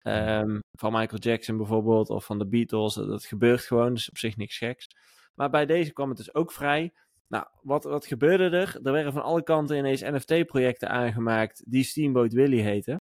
Um, 0.02 0.58
van 0.72 0.92
Michael 0.92 1.20
Jackson 1.20 1.56
bijvoorbeeld, 1.56 2.10
of 2.10 2.24
van 2.24 2.38
de 2.38 2.48
Beatles. 2.48 2.94
Dat 2.94 3.24
gebeurt 3.24 3.60
gewoon, 3.60 3.94
dus 3.94 4.08
op 4.08 4.18
zich 4.18 4.36
niks 4.36 4.58
geks. 4.58 4.86
Maar 5.34 5.50
bij 5.50 5.66
deze 5.66 5.92
kwam 5.92 6.08
het 6.08 6.16
dus 6.16 6.34
ook 6.34 6.52
vrij. 6.52 6.92
Nou, 7.28 7.46
wat, 7.62 7.84
wat 7.84 8.06
gebeurde 8.06 8.56
er? 8.56 8.78
Er 8.82 8.92
werden 8.92 9.12
van 9.12 9.22
alle 9.22 9.42
kanten 9.42 9.76
ineens 9.76 10.00
NFT-projecten 10.00 10.88
aangemaakt 10.88 11.62
die 11.66 11.84
Steamboat 11.84 12.32
Willie 12.32 12.62
heten. 12.62 13.00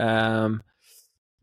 Um, 0.00 0.60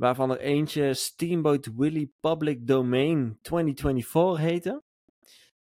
waarvan 0.01 0.31
er 0.31 0.39
eentje 0.39 0.93
Steamboat 0.93 1.69
Willie 1.75 2.13
Public 2.19 2.67
Domain 2.67 3.37
2024 3.41 4.37
heette. 4.37 4.83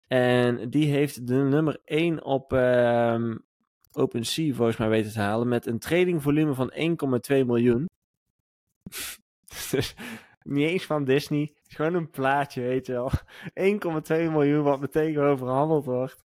En 0.06 0.70
die 0.70 0.92
heeft 0.92 1.26
de 1.26 1.34
nummer 1.34 1.80
1 1.84 2.24
op 2.24 2.52
uh, 2.52 3.34
OpenSea 3.92 4.54
volgens 4.54 4.76
mij 4.76 4.88
weten 4.88 5.12
te 5.12 5.20
halen 5.20 5.48
met 5.48 5.66
een 5.66 5.78
tradingvolume 5.78 6.54
van 6.54 6.72
1,2 6.72 6.78
miljoen. 7.28 7.86
dus 9.70 9.94
Niet 10.42 10.68
eens 10.68 10.86
van 10.86 11.04
Disney. 11.04 11.54
Gewoon 11.62 11.94
een 11.94 12.10
plaatje, 12.10 12.60
weet 12.60 12.86
je 12.86 12.92
wel. 12.92 13.10
1,2 14.26 14.32
miljoen 14.32 14.62
wat 14.62 14.80
meteen 14.80 15.12
gewoon 15.12 15.38
verhandeld 15.38 15.84
wordt. 15.84 16.24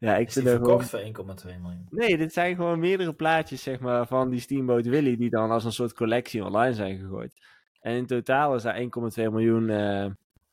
Ja, 0.00 0.16
ik 0.16 0.26
Is 0.26 0.32
vind 0.32 0.44
die 0.44 0.54
het 0.54 0.64
gewoon... 0.64 0.84
verkocht 0.84 1.44
voor 1.44 1.52
1,2 1.52 1.60
miljoen? 1.60 1.86
Nee, 1.90 2.16
dit 2.16 2.32
zijn 2.32 2.56
gewoon 2.56 2.78
meerdere 2.78 3.14
plaatjes, 3.14 3.62
zeg 3.62 3.80
maar, 3.80 4.06
van 4.06 4.30
die 4.30 4.40
Steamboat 4.40 4.86
Willie, 4.86 5.16
die 5.16 5.30
dan 5.30 5.50
als 5.50 5.64
een 5.64 5.72
soort 5.72 5.92
collectie 5.92 6.44
online 6.44 6.74
zijn 6.74 6.98
gegooid. 6.98 7.32
En 7.80 7.94
in 7.94 8.06
totaal 8.06 8.54
is 8.54 8.62
daar 8.62 8.80
1,2 8.80 8.88
miljoen 9.14 9.70
eh, 9.70 10.06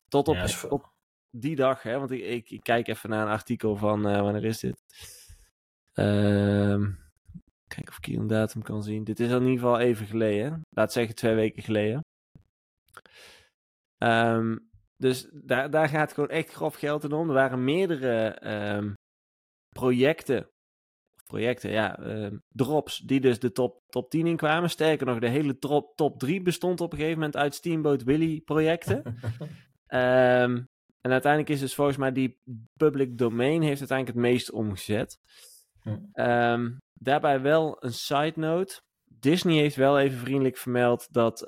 tot, 0.07 0.27
op, 0.27 0.35
Ja, 0.35 0.45
tot 0.45 0.85
die 1.29 1.55
dag, 1.55 1.81
hè, 1.81 1.99
want 1.99 2.11
ik, 2.11 2.23
ik, 2.23 2.49
ik 2.49 2.63
kijk 2.63 2.87
even 2.87 3.09
naar 3.09 3.25
een 3.25 3.31
artikel 3.31 3.75
van, 3.75 4.07
eh, 4.07 4.21
wanneer 4.21 4.45
is 4.45 4.59
dit? 4.59 4.81
Ehm 5.93 6.89
kijk 7.67 7.89
of 7.89 7.97
ik 7.97 8.05
hier 8.05 8.19
een 8.19 8.27
datum 8.27 8.61
kan 8.61 8.83
zien. 8.83 9.03
Dit 9.03 9.19
is 9.19 9.29
in 9.29 9.41
ieder 9.41 9.53
geval 9.53 9.79
even 9.79 10.05
geleden. 10.05 10.61
Laat 10.69 10.91
zeggen 10.91 11.15
twee 11.15 11.35
weken 11.35 11.63
geleden. 11.63 12.05
Ehm, 13.97 14.57
dus 14.97 15.29
daar, 15.31 15.69
daar 15.69 15.89
gaat 15.89 16.13
gewoon 16.13 16.29
echt 16.29 16.51
grof 16.51 16.75
geld 16.75 17.03
in 17.03 17.11
om. 17.11 17.27
Er 17.27 17.33
waren 17.33 17.63
meerdere 17.63 18.27
ehm, 18.27 18.93
projecten 19.79 20.49
projecten, 21.27 21.71
ja, 21.71 21.99
ehm, 21.99 22.37
drops 22.49 22.97
die 22.97 23.19
dus 23.19 23.39
de 23.39 23.51
top, 23.51 23.81
top 23.87 24.09
10 24.09 24.27
in 24.27 24.37
kwamen. 24.37 24.69
Sterker 24.69 25.05
nog, 25.05 25.19
de 25.19 25.27
hele 25.27 25.57
top, 25.57 25.95
top 25.95 26.19
3 26.19 26.41
bestond 26.41 26.81
op 26.81 26.91
een 26.91 26.97
gegeven 26.97 27.19
moment 27.19 27.37
uit 27.37 27.55
Steamboat 27.55 28.03
Willie 28.03 28.41
projecten. 28.41 29.03
Ehm, 29.87 30.61
en 31.01 31.11
uiteindelijk 31.11 31.51
is 31.51 31.59
dus 31.59 31.75
volgens 31.75 31.97
mij 31.97 32.11
die 32.11 32.41
public 32.73 33.17
domain 33.17 33.61
heeft 33.61 33.79
uiteindelijk 33.79 34.17
het 34.17 34.27
meest 34.27 34.51
omgezet. 34.51 35.19
Hm. 35.81 35.97
Ehm, 36.11 36.71
daarbij 36.93 37.41
wel 37.41 37.77
een 37.79 37.93
side 37.93 38.33
note. 38.35 38.81
Disney 39.03 39.57
heeft 39.57 39.75
wel 39.75 39.99
even 39.99 40.17
vriendelijk 40.17 40.57
vermeld 40.57 41.07
dat 41.13 41.41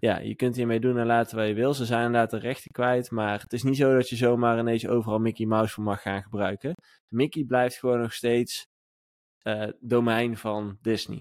ja, 0.00 0.18
je 0.18 0.34
kunt 0.34 0.56
hiermee 0.56 0.80
doen 0.80 0.98
en 0.98 1.06
laten 1.06 1.36
wat 1.36 1.46
je 1.46 1.54
wil. 1.54 1.74
Ze 1.74 1.84
zijn 1.84 2.04
inderdaad 2.06 2.30
de 2.30 2.38
rechten 2.38 2.70
kwijt, 2.70 3.10
maar 3.10 3.40
het 3.40 3.52
is 3.52 3.62
niet 3.62 3.76
zo 3.76 3.94
dat 3.94 4.08
je 4.08 4.16
zomaar 4.16 4.58
ineens 4.58 4.86
overal 4.86 5.18
Mickey 5.18 5.46
Mouse 5.46 5.74
voor 5.74 5.84
mag 5.84 6.02
gaan 6.02 6.22
gebruiken. 6.22 6.74
Mickey 7.08 7.44
blijft 7.44 7.76
gewoon 7.78 8.00
nog 8.00 8.12
steeds 8.12 8.66
eh, 9.42 9.68
domein 9.80 10.36
van 10.36 10.78
Disney. 10.82 11.18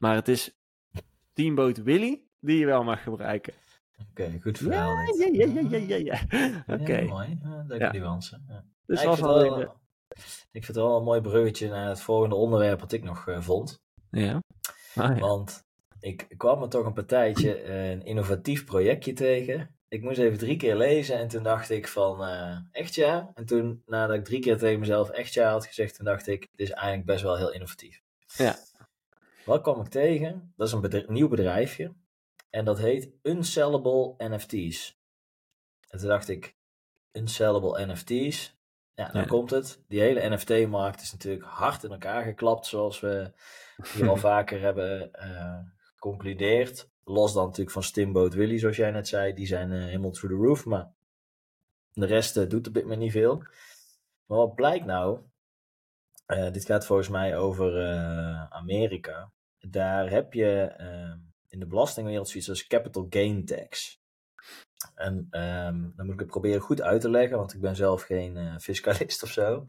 Maar 0.00 0.14
het 0.14 0.28
is 0.28 0.50
Steamboat 1.30 1.76
Willie 1.76 2.30
die 2.40 2.58
je 2.58 2.66
wel 2.66 2.84
mag 2.84 3.02
gebruiken. 3.02 3.52
Oké, 4.10 4.38
goed 4.40 4.58
verhaal 4.58 4.96
Ja, 4.96 5.26
ja, 5.32 5.46
ja, 5.46 5.60
ja, 5.70 5.76
ja, 5.78 5.96
ja. 5.96 6.20
Oké, 6.66 6.96
Ja, 6.98 7.08
mooi. 7.08 7.38
Leuke 7.66 7.84
Ja. 7.84 7.92
nuance. 7.92 8.40
Ja. 8.48 8.64
dus 8.86 9.02
Ja, 9.02 9.08
was 9.08 9.18
ik, 9.18 9.24
wel 9.24 9.40
vind 9.40 9.46
even... 9.46 9.58
wel, 9.58 9.80
ik 10.50 10.64
vind 10.64 10.66
het 10.66 10.76
wel 10.76 10.96
een 10.96 11.04
mooi 11.04 11.20
bruggetje 11.20 11.68
naar 11.68 11.88
het 11.88 12.00
volgende 12.00 12.34
onderwerp 12.34 12.80
wat 12.80 12.92
ik 12.92 13.02
nog 13.02 13.28
eh, 13.28 13.40
vond. 13.40 13.74
Ja. 14.10 14.40
Ah, 14.94 15.16
ja. 15.16 15.18
Want 15.18 15.60
ik 16.02 16.26
kwam 16.36 16.62
er 16.62 16.68
toch 16.68 16.86
een 16.86 16.92
partijtje, 16.92 17.54
eh, 17.54 17.90
een 17.90 18.04
innovatief 18.04 18.64
projectje 18.64 19.12
tegen. 19.12 19.76
Ik 19.88 20.02
moest 20.02 20.18
even 20.18 20.38
drie 20.38 20.56
keer 20.56 20.76
lezen 20.76 21.18
en 21.18 21.28
toen 21.28 21.42
dacht 21.42 21.70
ik 21.70 21.88
van, 21.88 22.24
eh, 22.24 22.56
echt 22.72 22.94
ja? 22.94 23.30
En 23.34 23.46
toen, 23.46 23.82
nadat 23.86 24.16
ik 24.16 24.24
drie 24.24 24.40
keer 24.40 24.58
tegen 24.58 24.80
mezelf 24.80 25.10
echt 25.10 25.32
ja 25.34 25.50
had 25.50 25.66
gezegd, 25.66 25.96
toen 25.96 26.04
dacht 26.04 26.26
ik, 26.26 26.40
dit 26.40 26.68
is 26.68 26.70
eigenlijk 26.74 27.06
best 27.06 27.22
wel 27.22 27.36
heel 27.36 27.52
innovatief. 27.52 28.02
Ja. 28.26 28.56
Wat 29.44 29.62
kwam 29.62 29.80
ik 29.80 29.88
tegen? 29.88 30.52
Dat 30.56 30.66
is 30.66 30.72
een 30.72 31.04
nieuw 31.08 31.28
bedrijfje. 31.28 31.92
En 32.50 32.64
dat 32.64 32.78
heet 32.78 33.10
Unsellable 33.22 34.14
NFT's. 34.18 35.00
En 35.88 35.98
toen 35.98 36.08
dacht 36.08 36.28
ik, 36.28 36.54
Unsellable 37.12 37.86
NFT's. 37.86 38.56
Ja, 38.94 39.08
dan 39.12 39.20
Ja. 39.20 39.26
komt 39.26 39.50
het. 39.50 39.82
Die 39.88 40.00
hele 40.00 40.28
NFT-markt 40.34 41.00
is 41.00 41.12
natuurlijk 41.12 41.44
hard 41.44 41.84
in 41.84 41.90
elkaar 41.90 42.22
geklapt, 42.24 42.66
zoals 42.66 43.00
we 43.00 43.32
hier 43.94 44.08
al 44.08 44.16
vaker 44.32 44.60
hebben 44.60 45.12
eh, 45.12 45.58
geconcludeerd. 46.02 46.90
Los 47.04 47.32
dan 47.32 47.44
natuurlijk 47.44 47.70
van 47.70 47.82
Steamboat 47.82 48.34
Willie, 48.34 48.58
zoals 48.58 48.76
jij 48.76 48.90
net 48.90 49.08
zei. 49.08 49.34
Die 49.34 49.46
zijn 49.46 49.72
eh, 49.72 49.84
helemaal 49.84 50.10
through 50.10 50.36
the 50.36 50.46
roof. 50.46 50.64
Maar 50.64 50.92
de 51.92 52.06
rest 52.06 52.36
eh, 52.36 52.48
doet 52.48 52.66
op 52.66 52.74
dit 52.74 52.82
moment 52.82 53.00
niet 53.00 53.12
veel. 53.12 53.36
Maar 54.26 54.38
wat 54.38 54.54
blijkt 54.54 54.84
nou? 54.84 55.18
Eh, 56.26 56.52
dit 56.52 56.64
gaat 56.64 56.86
volgens 56.86 57.08
mij 57.08 57.36
over 57.36 57.86
Amerika. 58.50 59.32
Daar 59.60 60.10
heb 60.10 60.32
je 60.32 60.60
eh, 60.60 61.14
in 61.48 61.58
de 61.58 61.66
belastingwereld 61.66 62.28
zoiets 62.28 62.48
als 62.48 62.66
capital 62.66 63.06
gain 63.10 63.44
tax. 63.44 64.00
En 64.94 65.26
ehm, 65.30 65.80
dan 65.96 66.06
moet 66.06 66.14
ik 66.14 66.20
het 66.20 66.28
proberen 66.28 66.60
goed 66.60 66.82
uit 66.82 67.00
te 67.00 67.10
leggen, 67.10 67.38
want 67.38 67.54
ik 67.54 67.60
ben 67.60 67.76
zelf 67.76 68.02
geen 68.02 68.60
fiscalist 68.60 69.22
of 69.22 69.30
zo. 69.30 69.66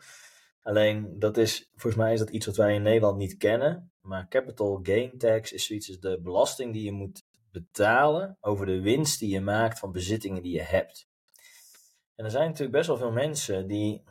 Alleen, 0.63 1.19
dat 1.19 1.37
is, 1.37 1.69
volgens 1.75 2.03
mij 2.03 2.13
is 2.13 2.19
dat 2.19 2.29
iets 2.29 2.45
wat 2.45 2.55
wij 2.55 2.75
in 2.75 2.81
Nederland 2.81 3.17
niet 3.17 3.37
kennen. 3.37 3.91
Maar 4.01 4.27
capital 4.27 4.79
gain 4.83 5.17
tax 5.17 5.51
is 5.51 5.65
zoiets 5.65 5.99
de 5.99 6.21
belasting 6.21 6.73
die 6.73 6.83
je 6.83 6.91
moet 6.91 7.23
betalen 7.51 8.37
over 8.39 8.65
de 8.65 8.81
winst 8.81 9.19
die 9.19 9.29
je 9.29 9.41
maakt 9.41 9.79
van 9.79 9.91
bezittingen 9.91 10.41
die 10.41 10.53
je 10.53 10.61
hebt. 10.61 11.07
En 12.15 12.25
er 12.25 12.31
zijn 12.31 12.47
natuurlijk 12.47 12.77
best 12.77 12.87
wel 12.87 12.97
veel 12.97 13.11
mensen 13.11 13.67
die, 13.67 14.03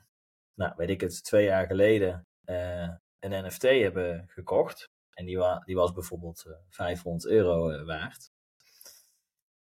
nou 0.55 0.73
weet 0.77 0.91
ik 0.91 1.01
het, 1.01 1.25
twee 1.25 1.45
jaar 1.45 1.67
geleden 1.67 2.27
eh, 2.45 2.89
een 3.19 3.47
NFT 3.47 3.63
hebben 3.63 4.25
gekocht. 4.29 4.91
En 5.15 5.25
die, 5.25 5.39
wa 5.39 5.59
die 5.59 5.77
was 5.77 5.93
bijvoorbeeld 5.93 6.45
eh, 6.47 6.53
500 6.69 7.27
euro 7.27 7.71
eh, 7.71 7.87
waard. 7.87 8.31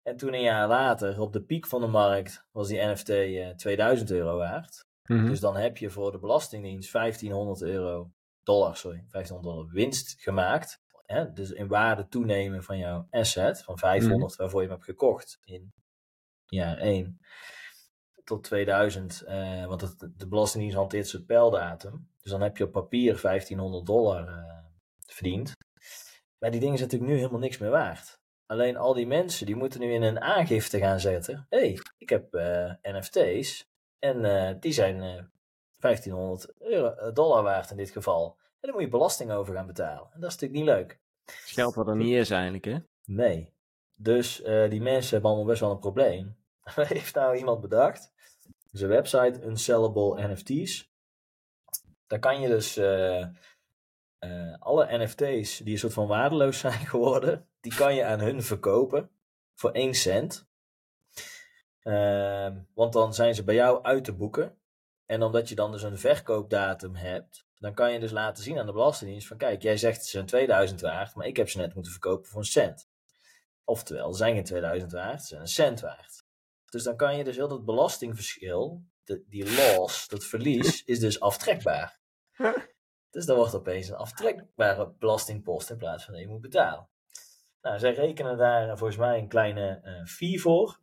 En 0.02 0.16
toen 0.16 0.34
een 0.34 0.42
jaar 0.42 0.68
later, 0.68 1.20
op 1.20 1.32
de 1.32 1.42
piek 1.42 1.66
van 1.66 1.80
de 1.80 1.86
markt, 1.86 2.46
was 2.50 2.68
die 2.68 2.82
NFT 2.82 3.08
eh, 3.08 3.48
2000 3.48 4.10
euro 4.10 4.36
waard. 4.36 4.86
Mhm. 5.02 5.26
Dus 5.26 5.40
dan 5.40 5.56
heb 5.56 5.76
je 5.76 5.90
voor 5.90 6.12
de 6.12 6.18
Belastingdienst 6.18 6.92
1500 6.92 7.62
euro, 7.62 8.10
dollar, 8.42 8.76
sorry, 8.76 9.04
1500 9.08 9.42
dollar 9.56 9.72
winst 9.72 10.20
gemaakt. 10.20 10.80
Hè? 11.06 11.32
Dus 11.32 11.50
in 11.50 11.68
waarde 11.68 12.08
toenemen 12.08 12.62
van 12.62 12.78
jouw 12.78 13.06
asset, 13.10 13.62
van 13.62 13.78
500 13.78 14.36
waarvoor 14.36 14.60
je 14.60 14.66
hem 14.66 14.76
hebt 14.76 14.88
gekocht 14.88 15.38
in 15.44 15.72
jaar 16.46 16.78
1 16.78 17.18
tot 18.24 18.44
2000. 18.44 19.20
eh, 19.20 19.66
want 19.66 19.80
het, 19.80 20.10
de 20.16 20.28
Belastingdienst 20.28 20.78
hanteert 20.78 21.08
zijn 21.08 21.24
pijldatum. 21.24 22.08
Dus 22.22 22.30
dan 22.30 22.40
heb 22.40 22.56
je 22.56 22.64
op 22.64 22.72
papier 22.72 23.20
1500 23.22 23.86
dollar 23.86 24.28
eh, 24.28 24.64
verdiend. 25.06 25.52
Maar 26.38 26.50
die 26.50 26.60
dingen 26.60 26.78
zijn 26.78 26.88
natuurlijk 26.88 27.12
nu 27.12 27.18
helemaal 27.18 27.40
niks 27.40 27.58
meer 27.58 27.70
waard. 27.70 28.20
Alleen 28.46 28.76
al 28.76 28.94
die 28.94 29.06
mensen 29.06 29.46
die 29.46 29.56
moeten 29.56 29.80
nu 29.80 29.92
in 29.92 30.02
een 30.02 30.20
aangifte 30.20 30.78
gaan 30.78 31.00
zetten. 31.00 31.46
Hé, 31.48 31.58
hey, 31.58 31.78
ik 31.98 32.08
heb 32.08 32.34
eh, 32.34 32.72
NFT's. 32.82 33.70
En 34.02 34.24
eh, 34.24 34.54
die 34.60 34.72
zijn 34.72 35.02
eh 35.02 35.24
1500 35.78 36.52
euro, 36.58 36.88
eh, 36.88 37.14
dollar 37.14 37.42
waard 37.42 37.70
in 37.70 37.76
dit 37.76 37.90
geval. 37.90 38.36
En 38.38 38.58
daar 38.60 38.72
moet 38.72 38.82
je 38.82 38.88
belasting 38.88 39.32
over 39.32 39.54
gaan 39.54 39.66
betalen. 39.66 40.10
En 40.12 40.20
dat 40.20 40.30
is 40.30 40.40
natuurlijk 40.40 40.60
niet 40.60 40.74
leuk. 40.74 41.00
Geld 41.24 41.74
wat 41.74 41.88
er 41.88 41.96
niet 41.96 42.14
is 42.14 42.30
eigenlijk, 42.30 42.64
hè? 42.64 42.78
Nee. 43.04 43.52
Dus 43.96 44.42
eh, 44.42 44.70
die 44.70 44.80
mensen 44.80 45.12
hebben 45.12 45.30
allemaal 45.30 45.48
best 45.48 45.60
wel 45.60 45.70
een 45.70 45.78
probleem. 45.78 46.36
Heeft 46.74 47.14
nou 47.14 47.36
iemand 47.36 47.60
bedacht? 47.60 48.12
Een 48.72 48.88
website, 48.88 49.40
Unsellable 49.44 50.28
NFT's. 50.28 50.90
Daar 52.06 52.18
kan 52.18 52.40
je 52.40 52.48
dus 52.48 52.76
eh, 52.76 53.20
eh, 54.18 54.54
alle 54.58 54.98
NFT's 54.98 55.58
die 55.58 55.72
een 55.72 55.78
soort 55.78 55.92
van 55.92 56.06
waardeloos 56.06 56.58
zijn 56.58 56.86
geworden, 56.94 57.48
die 57.60 57.74
kan 57.74 57.94
je 57.94 58.04
aan 58.04 58.20
hun 58.20 58.42
verkopen 58.42 59.10
voor 59.54 59.70
1 59.70 59.94
cent. 59.94 60.50
Ehm, 61.82 62.58
want 62.74 62.92
dan 62.92 63.14
zijn 63.14 63.34
ze 63.34 63.44
bij 63.44 63.54
jou 63.54 63.82
uit 63.82 64.04
te 64.04 64.12
boeken. 64.12 64.56
En 65.06 65.22
omdat 65.22 65.48
je 65.48 65.54
dan 65.54 65.72
dus 65.72 65.82
een 65.82 65.98
verkoopdatum 65.98 66.94
hebt, 66.94 67.46
dan 67.54 67.74
kan 67.74 67.92
je 67.92 68.00
dus 68.00 68.10
laten 68.10 68.42
zien 68.44 68.58
aan 68.58 68.66
de 68.66 68.72
Belastingdienst 68.72 69.26
van 69.26 69.36
kijk, 69.36 69.62
jij 69.62 69.76
zegt 69.76 70.04
ze 70.04 70.10
zijn 70.10 70.26
2000 70.26 70.80
waard, 70.80 71.14
maar 71.14 71.26
ik 71.26 71.36
heb 71.36 71.48
ze 71.48 71.58
net 71.58 71.74
moeten 71.74 71.92
verkopen 71.92 72.30
voor 72.30 72.40
een 72.40 72.46
cent. 72.46 72.88
Oftewel, 73.64 74.12
ze 74.12 74.18
zijn 74.18 74.34
geen 74.34 74.44
2000 74.44 74.92
waard, 74.92 75.20
ze 75.20 75.26
zijn 75.26 75.40
een 75.40 75.46
cent 75.46 75.80
waard. 75.80 76.24
Dus 76.70 76.82
dan 76.82 76.96
kan 76.96 77.16
je 77.16 77.24
dus 77.24 77.36
heel 77.36 77.48
dat 77.48 77.64
belastingverschil, 77.64 78.82
de, 79.04 79.24
die 79.28 79.54
loss, 79.54 80.08
dat 80.08 80.24
verlies, 80.24 80.84
is 80.84 80.98
dus 80.98 81.20
aftrekbaar. 81.20 82.00
Dus 83.10 83.26
dan 83.26 83.36
wordt 83.36 83.54
opeens 83.54 83.88
een 83.88 83.94
aftrekbare 83.94 84.92
belastingpost 84.98 85.70
in 85.70 85.76
plaats 85.76 86.04
van 86.04 86.12
dat 86.12 86.22
je 86.22 86.28
moet 86.28 86.40
betalen. 86.40 86.88
Nou, 87.60 87.78
zij 87.78 87.94
rekenen 87.94 88.36
daar 88.36 88.62
eh, 88.62 88.76
volgens 88.76 88.98
mij 88.98 89.18
een 89.18 89.28
kleine 89.28 89.80
eh 89.82 90.04
fee 90.04 90.40
voor. 90.40 90.80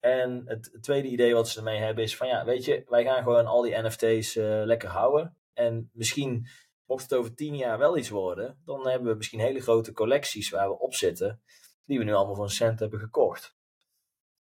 En 0.00 0.42
het 0.46 0.78
tweede 0.80 1.08
idee 1.08 1.34
wat 1.34 1.48
ze 1.48 1.58
ermee 1.58 1.78
hebben 1.78 2.04
is 2.04 2.16
van 2.16 2.28
ja, 2.28 2.44
weet 2.44 2.64
je, 2.64 2.84
wij 2.86 3.04
gaan 3.04 3.22
gewoon 3.22 3.46
al 3.46 3.62
die 3.62 3.82
NFT's 3.82 4.36
eh, 4.36 4.62
lekker 4.64 4.88
houden. 4.88 5.36
En 5.52 5.90
misschien, 5.92 6.46
mocht 6.84 7.02
het 7.02 7.14
over 7.14 7.34
tien 7.34 7.56
jaar 7.56 7.78
wel 7.78 7.96
iets 7.96 8.08
worden, 8.08 8.60
dan 8.64 8.88
hebben 8.88 9.10
we 9.10 9.16
misschien 9.16 9.40
hele 9.40 9.60
grote 9.60 9.92
collecties 9.92 10.50
waar 10.50 10.68
we 10.68 10.78
op 10.78 10.94
zitten, 10.94 11.42
die 11.84 11.98
we 11.98 12.04
nu 12.04 12.12
allemaal 12.12 12.34
voor 12.34 12.44
een 12.44 12.50
cent 12.50 12.80
hebben 12.80 12.98
gekocht. 12.98 13.56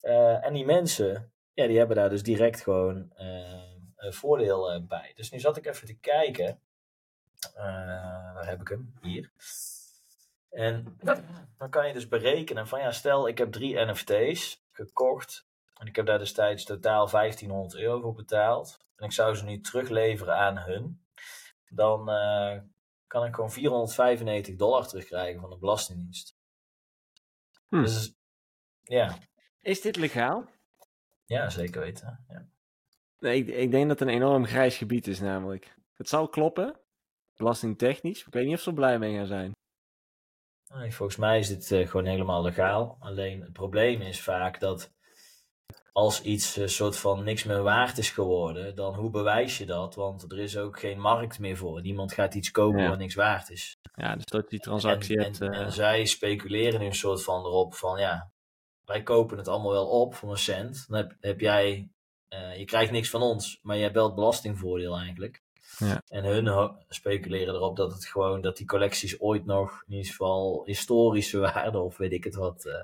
Eh, 0.00 0.44
en 0.44 0.52
die 0.52 0.64
mensen, 0.64 1.32
ja, 1.52 1.66
die 1.66 1.78
hebben 1.78 1.96
daar 1.96 2.10
dus 2.10 2.22
direct 2.22 2.60
gewoon 2.60 3.12
eh, 3.12 3.62
een 3.96 4.12
voordeel 4.12 4.86
bij. 4.86 5.12
Dus 5.14 5.30
nu 5.30 5.38
zat 5.38 5.56
ik 5.56 5.66
even 5.66 5.86
te 5.86 5.98
kijken. 5.98 6.60
Waar 7.54 8.48
heb 8.48 8.60
ik 8.60 8.68
hem? 8.68 8.94
Hier. 9.00 9.32
En 10.50 10.98
dan 11.58 11.70
kan 11.70 11.86
je 11.86 11.92
dus 11.92 12.08
berekenen 12.08 12.66
van 12.68 12.80
ja, 12.80 12.90
stel 12.92 13.28
ik 13.28 13.38
heb 13.38 13.52
drie 13.52 13.84
NFT's 13.84 14.66
gekocht. 14.86 15.46
En 15.74 15.86
ik 15.86 15.96
heb 15.96 16.06
daar 16.06 16.18
destijds 16.18 16.64
totaal 16.64 17.10
1500 17.10 17.74
euro 17.74 18.00
voor 18.00 18.14
betaald. 18.14 18.86
En 18.96 19.04
ik 19.04 19.12
zou 19.12 19.34
ze 19.34 19.44
nu 19.44 19.60
terugleveren 19.60 20.36
aan 20.36 20.58
hun. 20.58 21.06
Dan 21.68 22.10
eh, 22.10 22.60
kan 23.06 23.24
ik 23.24 23.34
gewoon 23.34 23.50
495 23.50 24.56
dollar 24.56 24.88
terugkrijgen 24.88 25.40
van 25.40 25.50
de 25.50 25.58
Belastingdienst. 25.58 26.36
Hm. 27.68 27.80
Dus 27.80 28.14
ja. 28.82 29.18
Is 29.60 29.80
dit 29.80 29.96
legaal? 29.96 30.46
Ja, 31.24 31.50
zeker 31.50 31.80
weten. 31.80 32.24
Ja. 32.28 32.48
Nee, 33.18 33.38
ik, 33.38 33.48
ik 33.48 33.70
denk 33.70 33.88
dat 33.88 33.98
het 33.98 34.08
een 34.08 34.14
enorm 34.14 34.46
grijs 34.46 34.76
gebied 34.76 35.06
is 35.06 35.20
namelijk. 35.20 35.76
Het 35.94 36.08
zal 36.08 36.28
kloppen, 36.28 36.80
belastingtechnisch. 37.36 38.26
Ik 38.26 38.32
weet 38.32 38.46
niet 38.46 38.54
of 38.54 38.60
ze 38.60 38.68
er 38.68 38.74
blij 38.74 38.98
mee 38.98 39.16
gaan 39.16 39.26
zijn. 39.26 39.52
Nee, 40.74 40.94
volgens 40.94 41.18
mij 41.18 41.38
is 41.38 41.48
dit 41.48 41.70
uh, 41.70 41.88
gewoon 41.88 42.06
helemaal 42.06 42.42
legaal. 42.42 42.96
Alleen 43.00 43.40
het 43.40 43.52
probleem 43.52 44.00
is 44.00 44.20
vaak 44.20 44.60
dat 44.60 44.92
als 45.92 46.22
iets 46.22 46.56
een 46.56 46.68
soort 46.68 46.98
van 46.98 47.24
niks 47.24 47.44
meer 47.44 47.62
waard 47.62 47.98
is 47.98 48.10
geworden, 48.10 48.74
dan 48.74 48.94
hoe 48.94 49.10
bewijs 49.10 49.58
je 49.58 49.66
dat? 49.66 49.94
Want 49.94 50.32
er 50.32 50.38
is 50.38 50.56
ook 50.56 50.78
geen 50.78 51.00
markt 51.00 51.38
meer 51.38 51.56
voor. 51.56 51.80
Niemand 51.80 52.12
gaat 52.12 52.34
iets 52.34 52.50
kopen 52.50 52.82
ja. 52.82 52.88
wat 52.88 52.98
niks 52.98 53.14
waard 53.14 53.50
is. 53.50 53.76
Ja, 53.94 54.14
dus 54.14 54.24
dat 54.24 54.48
die 54.48 54.60
transactie 54.60 55.16
en, 55.16 55.22
hebt... 55.22 55.40
En, 55.40 55.52
en, 55.52 55.72
zij 55.72 56.04
speculeren 56.04 56.80
nu 56.80 56.86
een 56.86 56.94
soort 56.94 57.24
van 57.24 57.44
erop 57.44 57.74
van, 57.74 58.00
ja, 58.00 58.32
wij 58.84 59.02
kopen 59.02 59.38
het 59.38 59.48
allemaal 59.48 59.72
wel 59.72 59.88
op 59.88 60.14
voor 60.14 60.30
een 60.30 60.38
cent. 60.38 60.84
Dan 60.88 60.96
heb, 60.96 61.16
heb 61.20 61.40
jij, 61.40 61.90
uh, 62.28 62.58
je 62.58 62.64
krijgt 62.64 62.92
niks 62.92 63.10
van 63.10 63.22
ons, 63.22 63.58
maar 63.62 63.76
je 63.76 63.82
hebt 63.82 63.94
wel 63.94 64.06
het 64.06 64.14
belastingvoordeel 64.14 64.96
eigenlijk. 64.98 65.42
Ja. 65.78 66.02
En 66.08 66.24
hun 66.24 66.76
speculeren 66.88 67.54
erop 67.54 67.76
dat 67.76 67.92
het 67.92 68.06
gewoon, 68.06 68.40
dat 68.40 68.56
die 68.56 68.66
collecties 68.66 69.20
ooit 69.20 69.44
nog, 69.44 69.82
in 69.86 69.92
ieder 69.92 70.10
geval 70.10 70.62
historische 70.64 71.38
waarde 71.48 71.78
of 71.78 71.96
weet 71.96 72.12
ik 72.12 72.24
het 72.24 72.34
wat. 72.34 72.64
Uh, 72.64 72.74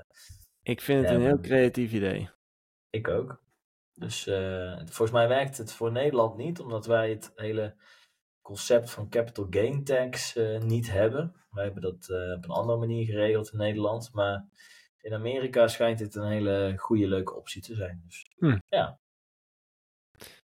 ik 0.62 0.80
vind 0.80 1.02
het 1.02 1.14
een 1.14 1.22
heel 1.22 1.40
creatief 1.40 1.92
idee. 1.92 2.30
Ik 2.90 3.08
ook. 3.08 3.42
Dus 3.94 4.26
uh, 4.26 4.76
volgens 4.76 5.10
mij 5.10 5.28
werkt 5.28 5.58
het 5.58 5.72
voor 5.72 5.92
Nederland 5.92 6.36
niet, 6.36 6.60
omdat 6.60 6.86
wij 6.86 7.10
het 7.10 7.32
hele 7.36 7.74
concept 8.42 8.90
van 8.90 9.08
capital 9.08 9.46
gain 9.50 9.84
tax 9.84 10.36
uh, 10.36 10.60
niet 10.60 10.90
hebben. 10.90 11.34
Wij 11.50 11.64
hebben 11.64 11.82
dat 11.82 12.08
op 12.36 12.44
een 12.44 12.50
andere 12.50 12.78
manier 12.78 13.06
geregeld 13.06 13.52
in 13.52 13.58
Nederland. 13.58 14.10
Maar 14.12 14.44
in 15.00 15.14
Amerika 15.14 15.68
schijnt 15.68 15.98
dit 15.98 16.14
een 16.14 16.28
hele 16.28 16.74
goede, 16.76 17.08
leuke 17.08 17.34
optie 17.34 17.62
te 17.62 17.74
zijn. 17.74 18.02
Dus 18.06 18.26
hm. 18.36 18.58
ja. 18.68 18.98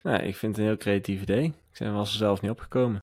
Nou, 0.06 0.22
ik 0.22 0.36
vind 0.36 0.52
het 0.52 0.60
een 0.60 0.70
heel 0.70 0.80
creatief 0.80 1.22
idee. 1.22 1.44
Ik 1.72 1.78
er 1.78 1.92
wel 1.92 2.06
zelf 2.06 2.40
niet 2.40 2.50
opgekomen. 2.50 2.98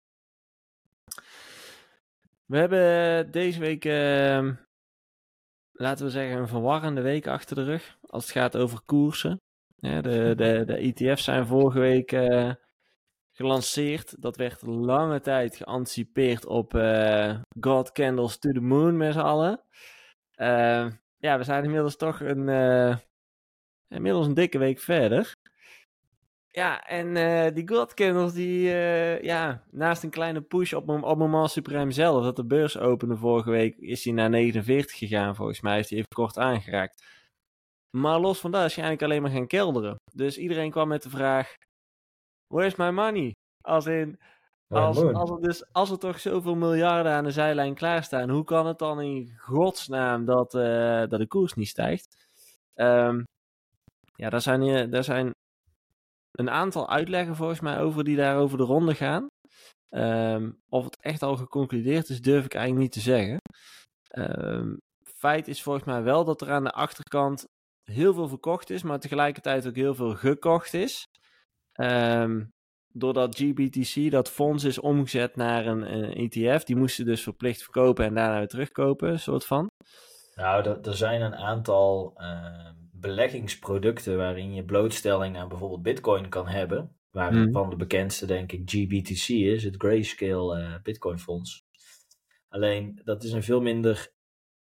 We 2.47 2.59
hebben 2.59 3.30
deze 3.30 3.61
week, 3.61 3.85
uh, 3.85 4.50
laten 5.73 6.04
we 6.04 6.11
zeggen, 6.11 6.38
een 6.38 6.49
verwarrende 6.49 7.00
week 7.00 7.26
achter 7.26 7.57
de 7.57 7.64
rug. 7.64 7.99
Als 8.02 8.23
het 8.23 8.33
gaat 8.33 8.57
over 8.57 8.80
koersen. 8.85 9.37
De, 9.76 10.00
de, 10.37 10.62
de 10.66 10.76
ETF's 10.76 11.25
zijn 11.25 11.47
vorige 11.47 11.78
week 11.78 12.12
uh, 12.12 12.52
gelanceerd. 13.30 14.23
Dat 14.23 14.37
werd 14.37 14.62
lange 14.62 15.21
tijd 15.21 15.57
geanticipeerd 15.57 16.47
op 16.47 16.75
uh, 16.75 17.40
God 17.61 17.92
Candles 17.92 18.38
to 18.38 18.50
the 18.50 18.61
Moon 18.61 18.97
met 18.97 19.12
z'n 19.12 19.19
allen. 19.19 19.62
Uh, 20.37 20.90
ja, 21.16 21.38
we 21.38 21.45
zijn 21.45 21.64
inmiddels 21.64 21.97
toch 21.97 22.21
een, 22.21 22.49
inmiddels 23.88 24.26
een 24.26 24.35
dikke 24.35 24.59
week 24.59 24.80
verder. 24.80 25.38
Ja, 26.52 26.87
en 26.87 27.16
uh, 27.16 27.54
die 27.54 27.69
God 27.69 27.95
Candles, 27.95 28.33
die, 28.33 28.66
uh, 28.66 29.23
ja, 29.23 29.64
naast 29.71 30.02
een 30.02 30.11
kleine 30.11 30.40
push 30.40 30.73
op, 30.73 30.88
op 30.88 31.19
moment 31.19 31.50
supreme 31.50 31.92
zelf, 31.92 32.25
dat 32.25 32.37
de 32.37 32.45
beurs 32.45 32.78
opende 32.78 33.16
vorige 33.16 33.50
week, 33.50 33.76
is 33.76 34.04
hij 34.04 34.12
naar 34.12 34.30
49 34.30 34.99
gegaan, 34.99 35.37
volgens 35.37 35.61
mij, 35.61 35.75
heeft 35.75 35.88
hij 35.88 35.99
even 35.99 36.14
kort 36.14 36.38
aangeraakt. 36.38 37.04
Maar 37.97 38.19
los 38.21 38.40
van 38.40 38.50
dat 38.50 38.64
is 38.64 38.76
hij 38.76 38.85
eigenlijk 38.85 39.12
alleen 39.12 39.23
maar 39.23 39.38
gaan 39.40 39.47
kelderen. 39.47 39.97
Dus 40.14 40.38
iedereen 40.38 40.71
kwam 40.71 40.88
met 40.88 41.02
de 41.02 41.11
vraag, 41.11 41.54
where's 42.47 42.76
my 42.76 42.90
money? 42.90 43.33
Als 43.61 43.87
in, 43.87 44.19
als, 44.69 45.02
als, 45.02 45.30
er 45.30 45.40
dus, 45.40 45.73
als 45.73 45.90
er 45.90 45.99
toch 45.99 46.21
zoveel 46.21 46.54
miljarden 46.54 47.12
aan 47.12 47.25
de 47.25 47.30
zijlijn 47.30 47.75
klaarstaan, 47.75 48.30
hoe 48.30 48.45
kan 48.45 48.66
het 48.66 48.78
dan 48.78 49.00
in 49.00 49.35
godsnaam 49.38 50.25
dat, 50.25 50.54
uh, 50.54 51.07
dat 51.09 51.19
de 51.19 51.26
koers 51.26 51.54
niet 51.54 51.69
stijgt? 51.69 52.28
Um, 52.75 53.25
ja, 54.16 54.30
daar 54.30 54.40
zijn, 54.40 54.90
daar 54.90 55.04
zijn 55.04 55.30
een 56.32 56.50
aantal 56.50 56.90
uitleggen 56.90 57.37
volgens 57.37 57.60
mij 57.60 57.80
over 57.80 58.04
die 58.04 58.16
daar 58.16 58.38
over 58.38 58.58
de 58.58 58.64
ronde 58.64 58.94
gaan. 58.94 59.26
Um, 59.90 60.60
of 60.68 60.84
het 60.84 60.96
echt 61.00 61.23
al 61.23 61.36
geconcludeerd 61.36 62.08
is, 62.08 62.21
durf 62.21 62.45
ik 62.45 62.54
eigenlijk 62.54 62.84
niet 62.84 62.93
te 62.93 63.10
zeggen. 63.10 63.38
Um, 64.19 64.76
feit 65.02 65.49
is 65.49 65.62
volgens 65.62 65.84
mij 65.84 66.02
wel 66.02 66.25
dat 66.25 66.40
er 66.40 66.50
aan 66.50 66.64
de 66.64 66.73
achterkant 66.73 67.45
heel 67.84 68.14
veel 68.14 68.28
verkocht 68.28 68.71
is, 68.71 68.82
maar 68.82 69.00
tegelijkertijd 69.00 69.66
ook 69.66 69.75
heel 69.75 69.95
veel 69.95 70.14
gekocht 70.14 70.75
is. 70.75 71.04
Um, 71.80 72.50
doordat 72.93 73.36
GBTC, 73.36 74.10
dat 74.10 74.30
fonds, 74.30 74.64
is 74.64 74.78
omgezet 74.78 75.36
naar 75.36 75.66
een, 75.66 75.84
ETF. 76.14 76.64
Die 76.64 76.76
moesten 76.76 77.04
dus 77.04 77.23
verplicht 77.23 77.62
verkopen 77.62 78.04
en 78.04 78.14
daarna 78.14 78.38
weer 78.38 78.49
terugkopen, 78.49 79.21
soort 79.21 79.47
van. 79.47 79.66
Nou, 80.34 80.78
er 80.82 80.97
zijn 80.97 81.21
een 81.21 81.36
aantal 81.36 82.21
beleggingsproducten 83.00 84.17
waarin 84.17 84.54
je 84.54 84.65
blootstelling 84.65 85.36
aan 85.36 85.49
bijvoorbeeld 85.49 85.82
Bitcoin 85.82 86.28
kan 86.28 86.49
hebben. 86.49 86.95
Waarvan 87.10 87.65
mm. 87.65 87.71
de 87.71 87.76
bekendste, 87.76 88.26
denk 88.26 88.52
ik, 88.52 88.71
GBTC 88.71 89.28
is, 89.28 89.65
het 89.65 89.75
Grayscale 89.78 90.60
uh, 90.60 90.75
Bitcoin 90.82 91.19
Fonds. 91.19 91.65
Alleen 92.49 93.00
dat 93.04 93.25
is 93.25 93.32
een 93.32 93.43
veel 93.43 93.60
minder 93.60 94.13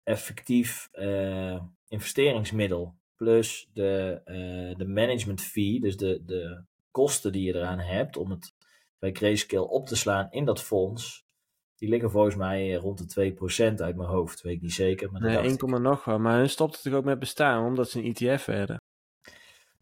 effectief 0.03 0.89
uh, 0.93 1.61
investeringsmiddel. 1.87 2.95
Plus 3.15 3.69
de, 3.73 4.21
uh, 4.25 4.77
de 4.77 4.87
management 4.87 5.41
fee, 5.41 5.79
dus 5.79 5.97
de, 5.97 6.21
de 6.25 6.63
kosten 6.91 7.31
die 7.31 7.43
je 7.43 7.55
eraan 7.55 7.79
hebt 7.79 8.17
om 8.17 8.31
het 8.31 8.55
bij 8.99 9.11
Grayscale 9.11 9.67
op 9.67 9.87
te 9.87 9.95
slaan 9.95 10.27
in 10.31 10.45
dat 10.45 10.61
fonds, 10.61 11.25
die 11.77 11.89
liggen 11.89 12.11
volgens 12.11 12.35
mij 12.35 12.73
rond 12.73 13.15
de 13.15 13.33
2% 13.33 13.81
uit 13.81 13.95
mijn 13.95 14.09
hoofd. 14.09 14.41
Weet 14.41 14.55
ik 14.55 14.61
niet 14.61 14.73
zeker. 14.73 15.11
Maar 15.11 15.21
nee, 15.21 15.37
1, 15.37 15.81
nog 15.81 16.05
wel. 16.05 16.19
Maar 16.19 16.37
hun 16.37 16.49
stopte 16.49 16.81
toch 16.81 16.93
ook 16.93 17.03
met 17.03 17.19
bestaan 17.19 17.65
omdat 17.65 17.89
ze 17.89 17.99
een 17.99 18.13
ETF 18.15 18.45
werden. 18.45 18.81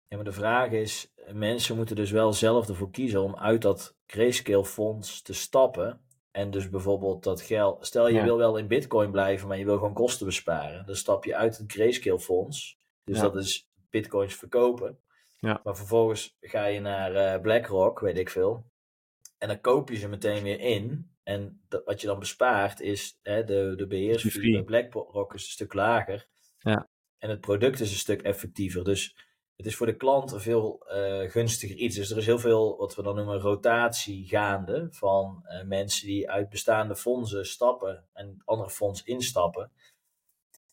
Ja, 0.07 0.15
maar 0.15 0.23
de 0.23 0.31
vraag 0.31 0.71
is: 0.71 1.13
mensen 1.31 1.75
moeten 1.75 1.95
dus 1.95 2.11
wel 2.11 2.33
zelf 2.33 2.67
ervoor 2.67 2.91
kiezen 2.91 3.23
om 3.23 3.35
uit 3.35 3.61
dat 3.61 3.95
grayscale 4.05 4.65
fonds 4.65 5.21
te 5.21 5.33
stappen. 5.33 5.99
En 6.31 6.51
dus 6.51 6.69
bijvoorbeeld 6.69 7.23
dat 7.23 7.41
geld. 7.41 7.85
Stel 7.85 8.07
je 8.07 8.23
wil 8.23 8.37
wel 8.37 8.57
in 8.57 8.67
Bitcoin 8.67 9.11
blijven, 9.11 9.47
maar 9.47 9.57
je 9.57 9.65
wil 9.65 9.77
gewoon 9.77 9.93
kosten 9.93 10.25
besparen. 10.25 10.85
Dan 10.85 10.95
stap 10.95 11.25
je 11.25 11.35
uit 11.35 11.57
het 11.57 11.71
grayscale 11.71 12.19
fonds. 12.19 12.79
Dus 13.03 13.17
ja. 13.17 13.21
dat 13.21 13.35
is 13.35 13.69
Bitcoins 13.89 14.35
verkopen. 14.35 14.99
Ja. 15.39 15.59
Maar 15.63 15.75
vervolgens 15.75 16.37
ga 16.41 16.65
je 16.65 16.79
naar 16.79 17.35
uh, 17.35 17.41
BlackRock, 17.41 17.99
weet 17.99 18.17
ik 18.17 18.29
veel. 18.29 18.65
En 19.37 19.47
dan 19.47 19.61
koop 19.61 19.89
je 19.89 19.95
ze 19.95 20.07
meteen 20.07 20.43
weer 20.43 20.59
in. 20.59 21.14
En 21.25 21.61
dat, 21.67 21.85
wat 21.85 22.01
je 22.01 22.07
dan 22.07 22.19
bespaart 22.19 22.79
is 22.79 23.19
hè, 23.21 23.43
de, 23.43 23.73
de 23.75 23.87
beheersfee 23.87 24.51
bij 24.51 24.63
BlackRock 24.63 25.33
is 25.33 25.43
een 25.43 25.49
stuk 25.49 25.73
lager. 25.73 26.27
Ja. 26.59 26.89
En 27.17 27.29
het 27.29 27.41
product 27.41 27.79
is 27.79 27.91
een 27.91 27.97
stuk 27.97 28.21
effectiever. 28.21 28.83
Dus 28.83 29.15
het 29.55 29.65
is 29.65 29.75
voor 29.75 29.85
de 29.85 29.95
klant 29.95 30.31
een 30.31 30.39
veel 30.39 30.85
uh, 30.87 31.29
gunstiger 31.29 31.75
iets. 31.75 31.95
Dus 31.95 32.11
er 32.11 32.17
is 32.17 32.25
heel 32.25 32.39
veel 32.39 32.77
wat 32.77 32.95
we 32.95 33.03
dan 33.03 33.15
noemen 33.15 33.39
rotatie 33.39 34.27
gaande 34.27 34.87
van 34.91 35.45
uh, 35.47 35.63
mensen 35.63 36.07
die 36.07 36.29
uit 36.29 36.49
bestaande 36.49 36.95
fondsen 36.95 37.45
stappen 37.45 38.05
en 38.13 38.41
andere 38.45 38.69
fonds 38.69 39.03
instappen. 39.03 39.71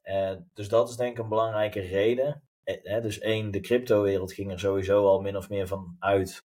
Uh, 0.05 0.33
dus 0.55 0.69
dat 0.69 0.89
is 0.89 0.97
denk 0.97 1.11
ik 1.11 1.23
een 1.23 1.29
belangrijke 1.29 1.81
reden. 1.81 2.43
dus 2.85 3.19
één, 3.19 3.51
de 3.51 3.61
cryptowereld 3.61 4.33
ging 4.33 4.51
er 4.51 4.61
sowieso 4.61 5.07
al 5.07 5.21
min 5.21 5.37
of 5.37 5.49
meer 5.49 5.67
van 5.67 5.97
uit 5.99 6.45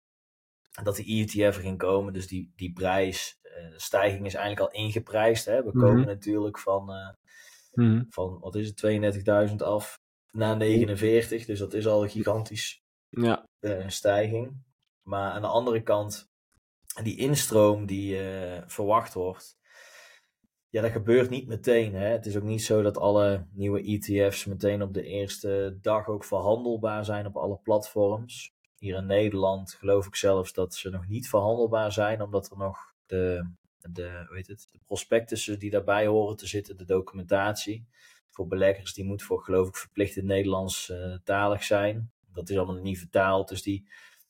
dat 0.84 0.96
de 0.96 1.04
ETF 1.04 1.58
ging 1.58 1.78
komen. 1.78 2.14
Dus 2.14 2.28
die, 2.28 2.52
die 2.56 2.74
prijsstijging 2.74 4.26
is 4.26 4.34
eigenlijk 4.34 4.60
al 4.74 4.82
ingeprijsd. 4.82 5.46
Hè? 5.46 5.64
We 5.64 5.70
Mhm. 5.74 5.80
komen 5.86 6.06
natuurlijk 6.06 6.60
van, 6.60 7.16
Mhm. 7.74 8.04
van, 8.10 8.40
wat 8.40 8.56
is 8.56 8.68
het, 8.68 8.78
32.000 8.78 9.62
af 9.62 10.00
naar 10.32 10.58
49. 10.58 11.46
Dus 11.46 11.60
dat 11.60 11.74
is 11.74 11.88
al 11.88 12.04
een 12.04 12.10
gigantisch 12.10 12.82
Ja. 13.10 13.48
uh, 13.60 13.88
stijging. 13.88 14.64
Maar 15.02 15.32
aan 15.32 15.42
de 15.42 15.48
andere 15.48 15.82
kant, 15.84 16.30
die 17.04 17.18
instroom 17.18 17.86
die 17.86 18.18
verwacht 18.66 19.14
wordt, 19.14 19.58
ja, 20.70 20.82
dat 20.82 20.92
gebeurt 20.92 21.30
niet 21.30 21.48
meteen. 21.48 21.94
Hè? 21.96 22.06
Het 22.08 22.26
is 22.26 22.38
ook 22.38 22.44
niet 22.44 22.64
zo 22.64 22.82
dat 22.82 22.98
alle 22.98 23.48
nieuwe 23.52 23.82
ETF's 23.82 24.46
meteen 24.46 24.82
op 24.82 24.94
de 24.94 25.04
eerste 25.04 25.78
dag 25.82 26.08
ook 26.08 26.24
verhandelbaar 26.24 27.06
zijn 27.06 27.26
op 27.26 27.38
alle 27.38 27.58
platforms. 27.64 28.53
Hier 28.84 28.98
in 28.98 29.06
Nederland 29.06 29.74
geloof 29.74 30.06
ik 30.06 30.16
zelfs 30.16 30.54
dat 30.54 30.74
ze 30.76 30.90
nog 30.90 31.08
niet 31.08 31.30
verhandelbaar 31.30 31.92
zijn, 31.92 32.22
omdat 32.22 32.52
er 32.52 32.58
nog 32.58 32.94
de, 33.06 33.50
de, 33.80 34.28
weet 34.30 34.48
het, 34.48 34.68
de 34.72 34.80
prospectussen 34.86 35.60
die 35.60 35.70
daarbij 35.70 36.08
horen 36.08 36.36
te 36.38 36.48
zitten, 36.48 36.78
de 36.78 36.86
documentatie 36.86 37.88
voor 38.30 38.48
beleggers, 38.48 38.94
die 38.94 39.06
moet 39.06 39.24
voor 39.24 39.44
geloof 39.44 39.68
ik 39.68 39.76
verplicht 39.76 40.16
in 40.16 40.26
Nederlands 40.26 40.90
uh, 40.90 41.18
talig 41.24 41.64
zijn. 41.64 42.12
Dat 42.34 42.50
is 42.50 42.58
allemaal 42.58 42.82
niet 42.82 43.00
vertaald, 43.00 43.48
dus 43.50 43.62
die, 43.62 43.88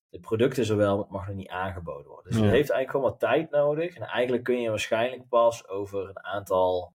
het 0.10 0.22
product 0.22 0.58
is 0.58 0.70
er 0.70 0.78
wel, 0.78 0.94
maar 0.96 1.04
het 1.04 1.14
mag 1.14 1.28
nog 1.28 1.36
niet 1.36 1.50
aangeboden 1.50 2.08
worden. 2.08 2.32
Dus 2.32 2.40
Ja. 2.40 2.46
het 2.46 2.54
heeft 2.54 2.70
eigenlijk 2.70 2.92
gewoon 2.92 3.10
wat 3.10 3.20
tijd 3.20 3.50
nodig. 3.52 3.96
En 3.96 4.04
eigenlijk 4.04 4.44
kun 4.44 4.62
je 4.62 4.70
waarschijnlijk 4.70 5.28
pas 5.28 5.68
over 5.68 6.10
een 6.10 6.24
aantal 6.24 6.94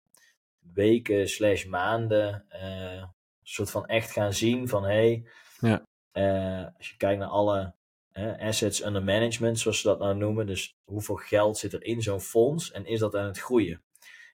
weken 0.73 1.27
slash 1.29 1.65
maanden 1.65 2.45
eh, 2.49 3.03
soort 3.43 3.71
van 3.71 3.85
echt 3.85 4.11
gaan 4.11 4.33
zien 4.33 4.67
van 4.67 4.83
hé, 4.83 4.89
hey, 4.89 5.27
Ja. 5.59 5.85
Eh, 6.15 6.65
als 6.77 6.89
je 6.89 6.97
kijkt 6.97 7.19
naar 7.19 7.29
alle 7.29 7.73
eh, 8.11 8.39
assets 8.39 8.85
under 8.85 9.03
management, 9.03 9.59
zoals 9.59 9.81
ze 9.81 9.87
dat 9.87 9.99
nou 9.99 10.15
noemen, 10.15 10.47
dus 10.47 10.77
hoeveel 10.83 11.15
geld 11.15 11.57
zit 11.57 11.73
er 11.73 11.83
in 11.83 12.01
zo'n 12.01 12.21
fonds 12.21 12.71
en 12.71 12.85
is 12.85 12.99
dat 12.99 13.15
aan 13.15 13.25
het 13.25 13.39
groeien? 13.39 13.83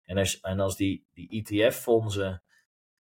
En 0.06 0.18
als, 0.18 0.40
en 0.40 0.60
als 0.60 0.76
die, 0.78 1.06
die 1.14 1.30
ETF-fondsen 1.44 2.44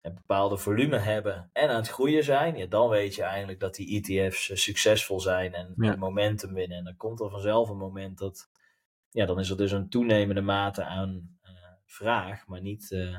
een 0.01 0.13
bepaalde 0.13 0.57
volume 0.57 0.97
hebben 0.97 1.49
en 1.53 1.69
aan 1.69 1.75
het 1.75 1.89
groeien 1.89 2.23
zijn, 2.23 2.57
ja, 2.57 2.65
dan 2.65 2.89
weet 2.89 3.15
je 3.15 3.23
eigenlijk 3.23 3.59
dat 3.59 3.75
die 3.75 4.01
ETF's 4.03 4.51
succesvol 4.63 5.19
zijn 5.19 5.53
en, 5.53 5.73
Ja. 5.77 5.95
momentum 5.95 6.53
winnen. 6.53 6.77
En 6.77 6.83
dan 6.83 6.95
komt 6.97 7.19
er 7.19 7.29
vanzelf 7.29 7.69
een 7.69 7.77
moment 7.77 8.17
dat, 8.17 8.49
ja, 9.09 9.25
dan 9.25 9.39
is 9.39 9.49
er 9.49 9.57
dus 9.57 9.71
een 9.71 9.89
toenemende 9.89 10.41
mate 10.41 10.83
aan 10.83 11.37
eh, 11.41 11.51
vraag, 11.85 12.47
maar 12.47 12.61
niet 12.61 12.91
eh, 12.91 13.17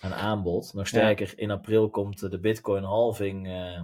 aan 0.00 0.14
aanbod. 0.14 0.72
Nog 0.74 0.86
sterker, 0.86 1.38
in 1.38 1.50
april 1.50 1.90
komt 1.90 2.22
eh, 2.22 2.30
de 2.30 2.38
Bitcoin 2.40 2.82
halving 2.84 3.46
eh, 3.48 3.82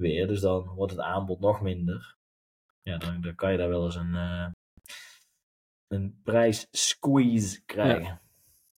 weer, 0.00 0.26
dus 0.26 0.40
dan 0.40 0.68
wordt 0.74 0.92
het 0.92 1.00
aanbod 1.00 1.40
nog 1.40 1.60
minder. 1.60 2.16
Ja, 2.82 2.98
dan, 2.98 3.20
dan 3.20 3.34
kan 3.34 3.52
je 3.52 3.58
daar 3.58 3.68
wel 3.68 3.84
eens 3.84 3.96
een, 3.96 4.14
eh 4.14 4.46
een 5.88 6.20
prijs-squeeze 6.22 7.64
krijgen. 7.64 8.20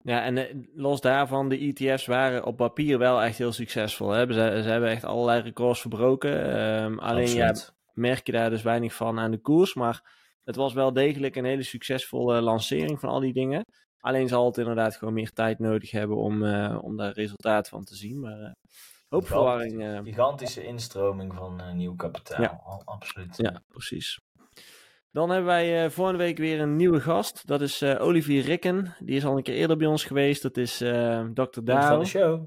Ja, 0.03 0.23
en 0.25 0.37
eh, 0.37 0.57
los 0.75 1.01
daarvan, 1.01 1.49
de 1.49 1.59
ETF's 1.59 2.07
waren 2.07 2.45
op 2.45 2.57
papier 2.57 2.99
wel 2.99 3.23
echt 3.23 3.39
heel 3.39 3.53
succesvol. 3.53 4.11
Hè? 4.11 4.33
Ze, 4.33 4.61
ze 4.63 4.69
hebben 4.69 4.91
echt 4.91 5.05
allerlei 5.05 5.43
records 5.43 5.81
verbroken. 5.81 6.55
Ehm, 6.55 6.99
alleen 6.99 7.35
ja, 7.35 7.55
merk 7.93 8.27
je 8.27 8.33
daar 8.33 8.51
dus 8.51 8.63
weinig 8.63 8.95
van 8.95 9.19
aan 9.19 9.31
de 9.31 9.41
koers. 9.41 9.75
Maar 9.75 10.03
het 10.45 10.57
was 10.57 10.73
wel 10.73 10.93
degelijk 10.93 11.37
een 11.37 11.45
hele 11.45 11.63
succesvolle 11.63 12.41
lancering 12.41 13.01
van 13.01 13.09
al 13.09 13.21
die 13.21 13.33
dingen. 13.33 13.65
Alleen 13.99 14.29
zal 14.29 14.47
het 14.47 14.59
inderdaad 14.59 14.97
gewoon 14.97 15.15
meer 15.15 15.33
tijd 15.33 15.59
nodig 15.59 15.91
hebben 15.91 16.17
om, 16.17 16.45
eh, 16.45 16.79
om 16.83 16.97
daar 16.97 17.13
resultaat 17.13 17.69
van 17.69 17.85
te 17.85 17.95
zien. 17.95 18.21
Maar 18.21 18.55
hoop 19.13 19.27
verwarring. 19.27 19.83
eh, 19.83 19.99
Gigantische 20.03 20.65
instroming 20.65 21.35
van 21.35 21.61
eh, 21.61 21.73
nieuw 21.73 21.95
kapitaal. 21.97 22.43
Ja. 22.43 22.61
Absoluut. 22.85 23.37
ja, 23.37 23.63
precies. 23.69 24.21
Dan 25.11 25.29
hebben 25.31 25.47
wij 25.47 25.85
eh, 25.85 25.91
volgende 25.91 26.19
week 26.19 26.39
weer 26.39 26.61
een 26.61 26.77
nieuwe 26.77 27.01
gast. 27.01 27.47
Dat 27.47 27.61
is 27.61 27.83
Olivier 27.83 28.43
Rikken. 28.45 28.95
Die 28.99 29.17
is 29.17 29.25
al 29.25 29.37
een 29.37 29.43
keer 29.43 29.55
eerder 29.55 29.77
bij 29.77 29.87
ons 29.87 30.05
geweest. 30.05 30.43
Dat 30.43 30.57
is 30.57 30.81
eh 30.81 31.25
Dr. 31.35 31.61
Vriend 31.65 31.85
van 31.85 31.99
de 31.99 32.05
show. 32.05 32.45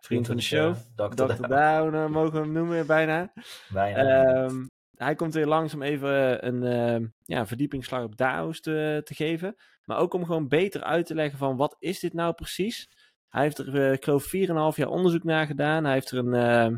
Vriend 0.00 0.26
van 0.26 0.36
de 0.36 0.42
show. 0.42 0.74
Dr. 0.94 1.22
Eh, 1.52 2.06
mogen 2.06 2.32
we 2.32 2.38
hem 2.38 2.52
noemen 2.52 2.86
bijna. 2.86 3.32
Bijna. 3.68 4.24
Ehm, 4.24 4.66
hij 4.94 5.14
komt 5.14 5.34
weer 5.34 5.46
langs 5.46 5.74
om 5.74 5.82
even 5.82 6.46
een 6.46 6.62
eh, 6.62 7.08
ja, 7.24 7.46
verdiepingsslag 7.46 8.02
op 8.04 8.16
DAO's 8.16 8.60
te, 8.60 9.00
te 9.04 9.14
geven. 9.14 9.54
Maar 9.84 9.98
ook 9.98 10.14
om 10.14 10.24
gewoon 10.24 10.48
beter 10.48 10.82
uit 10.82 11.06
te 11.06 11.14
leggen 11.14 11.38
van 11.38 11.56
wat 11.56 11.76
is 11.78 12.00
dit 12.00 12.12
nou 12.12 12.34
precies. 12.34 12.88
Hij 13.34 13.42
heeft 13.42 13.58
er, 13.58 13.74
eh, 13.74 13.92
ik 13.92 14.04
geloof, 14.04 14.24
4,5 14.24 14.76
jaar 14.76 14.88
onderzoek 14.88 15.24
naar 15.24 15.46
gedaan. 15.46 15.84
Hij 15.84 15.92
heeft 15.92 16.10
er 16.10 16.18
een 16.18 16.34
eh, 16.34 16.76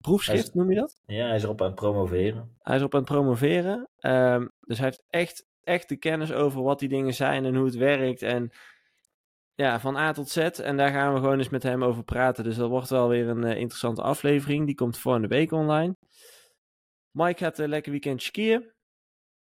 proefschrift, 0.00 0.42
is- 0.48 0.52
noem 0.52 0.70
je 0.70 0.76
dat? 0.76 1.00
ja, 1.06 1.26
hij 1.26 1.36
is 1.36 1.42
erop 1.42 1.60
aan 1.60 1.66
het 1.66 1.74
promoveren. 1.74 2.56
Hij 2.58 2.76
is 2.76 2.82
op 2.82 2.94
aan 2.94 3.00
het 3.00 3.08
promoveren. 3.08 3.88
Ehm, 3.98 4.46
dus 4.60 4.78
hij 4.78 4.86
heeft 4.86 5.02
echt, 5.08 5.46
echt 5.62 5.88
de 5.88 5.96
kennis 5.96 6.32
over 6.32 6.62
wat 6.62 6.78
die 6.78 6.88
dingen 6.88 7.14
zijn 7.14 7.44
en 7.44 7.54
hoe 7.54 7.64
het 7.64 7.74
werkt. 7.74 8.22
En 8.22 8.50
ja, 9.54 9.80
van 9.80 9.96
A 9.96 10.12
tot 10.12 10.28
Z. 10.28 10.36
En 10.36 10.76
daar 10.76 10.90
gaan 10.90 11.12
we 11.14 11.20
gewoon 11.20 11.38
eens 11.38 11.48
met 11.48 11.62
hem 11.62 11.84
over 11.84 12.04
praten. 12.04 12.44
Dus 12.44 12.56
dat 12.56 12.68
wordt 12.68 12.88
wel 12.88 13.08
weer 13.08 13.28
een 13.28 13.44
eh, 13.44 13.56
interessante 13.58 14.02
aflevering. 14.02 14.66
Die 14.66 14.74
komt 14.74 14.98
volgende 14.98 15.28
week 15.28 15.52
online. 15.52 15.96
Mike 17.10 17.44
gaat 17.44 17.58
een 17.58 17.68
lekker 17.68 17.90
weekend 17.90 18.22
skiën. 18.22 18.72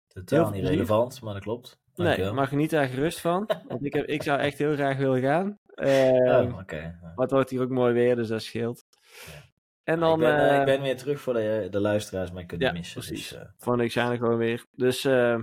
Totaal 0.08 0.50
niet 0.50 0.64
relevant, 0.66 1.22
maar 1.22 1.34
dat 1.34 1.44
klopt. 1.44 1.79
Nee, 2.00 2.08
Dankjewel. 2.08 2.34
maar 2.34 2.48
geniet 2.48 2.70
daar 2.70 2.88
gerust 2.88 3.20
van. 3.20 3.50
Want 3.68 3.86
ik, 3.86 3.94
heb, 3.94 4.06
ik 4.06 4.24
zou 4.24 4.40
echt 4.40 4.58
heel 4.58 4.74
graag 4.74 4.98
willen 4.98 5.22
gaan. 5.22 5.60
Oh, 5.76 5.86
Ehm, 5.86 6.54
oké. 6.54 6.76
Ja. 6.76 6.98
Maar 7.02 7.14
het 7.16 7.32
wordt 7.32 7.50
hier 7.50 7.62
ook 7.62 7.70
mooi 7.70 7.94
weer, 7.94 8.16
dus 8.16 8.28
dat 8.28 8.42
scheelt. 8.42 8.86
Ja. 9.26 9.48
En 9.84 10.00
dan 10.00 10.14
ik, 10.14 10.20
ben, 10.20 10.38
eh, 10.40 10.54
eh, 10.54 10.60
ik 10.60 10.66
ben 10.66 10.82
weer 10.82 10.98
terug 10.98 11.20
voor 11.22 11.34
de, 11.34 11.68
de 11.72 11.80
luisteraars 11.80 12.32
mij 12.32 12.46
kunnen 12.46 12.68
Ja, 12.68 12.74
missen. 12.74 13.02
precies. 13.02 13.30
Dus, 13.30 13.38
eh, 13.40 13.46
volgende 13.58 13.84
week 13.84 13.92
zijn 13.92 14.10
we 14.10 14.18
gewoon 14.18 14.38
weer. 14.38 14.66
Dus 14.72 15.06
eh, 15.06 15.34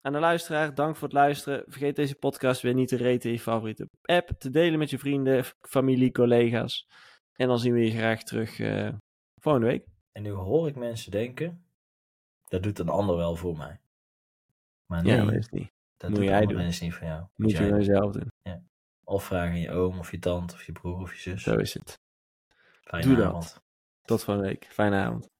aan 0.00 0.12
de 0.12 0.18
luisteraar, 0.18 0.74
dank 0.74 0.94
voor 0.96 1.08
het 1.08 1.16
luisteren. 1.16 1.62
Vergeet 1.66 1.96
deze 1.96 2.14
podcast 2.14 2.62
weer 2.62 2.74
niet 2.74 2.88
te 2.88 2.96
raten 2.96 3.22
in 3.28 3.32
je 3.32 3.40
favoriete 3.40 3.88
app. 4.02 4.30
Te 4.38 4.50
delen 4.50 4.78
met 4.78 4.90
je 4.90 4.98
vrienden, 4.98 5.44
familie, 5.60 6.12
collega's. 6.12 6.88
En 7.32 7.48
dan 7.48 7.58
zien 7.58 7.72
we 7.72 7.84
je 7.84 7.90
graag 7.90 8.22
terug 8.22 8.58
eh, 8.60 8.88
volgende 9.40 9.66
week. 9.66 9.86
en 10.12 10.22
nu 10.22 10.30
hoor 10.30 10.68
ik 10.68 10.76
mensen 10.76 11.10
denken, 11.10 11.64
dat 12.48 12.62
doet 12.62 12.78
een 12.78 12.88
ander 12.88 13.16
wel 13.16 13.36
voor 13.36 13.56
mij. 13.56 13.80
Maar 14.86 15.02
nee, 15.02 15.16
Ja, 15.16 15.24
dat 15.24 15.34
is 15.34 15.48
niet. 15.48 15.72
Dat 16.10 16.18
moet 16.18 16.28
jij 16.28 16.46
doen. 16.46 16.56
mensen 16.56 16.84
niet 16.84 16.94
voor 16.94 17.06
jou. 17.06 17.24
Moet 17.36 17.50
je 17.50 17.56
jij 17.56 17.66
gewoon 17.66 17.82
doen. 17.82 17.94
zelf 17.94 18.12
doen. 18.12 18.32
Of 19.04 19.24
vragen 19.24 19.50
aan 19.52 19.60
je 19.60 19.70
oom 19.70 19.98
of 19.98 20.10
je 20.10 20.18
tante 20.18 20.54
of 20.54 20.64
je 20.64 20.72
broer 20.72 21.00
of 21.00 21.14
je 21.14 21.20
zus. 21.20 21.42
Zo 21.42 21.56
is 21.56 21.74
het. 21.74 22.00
Fijne 22.82 23.06
Doe 23.06 23.16
dat. 23.16 23.26
avond. 23.26 23.62
Tot 24.02 24.24
volgende 24.24 24.48
week. 24.48 24.66
Fijne 24.70 24.96
avond. 24.96 25.30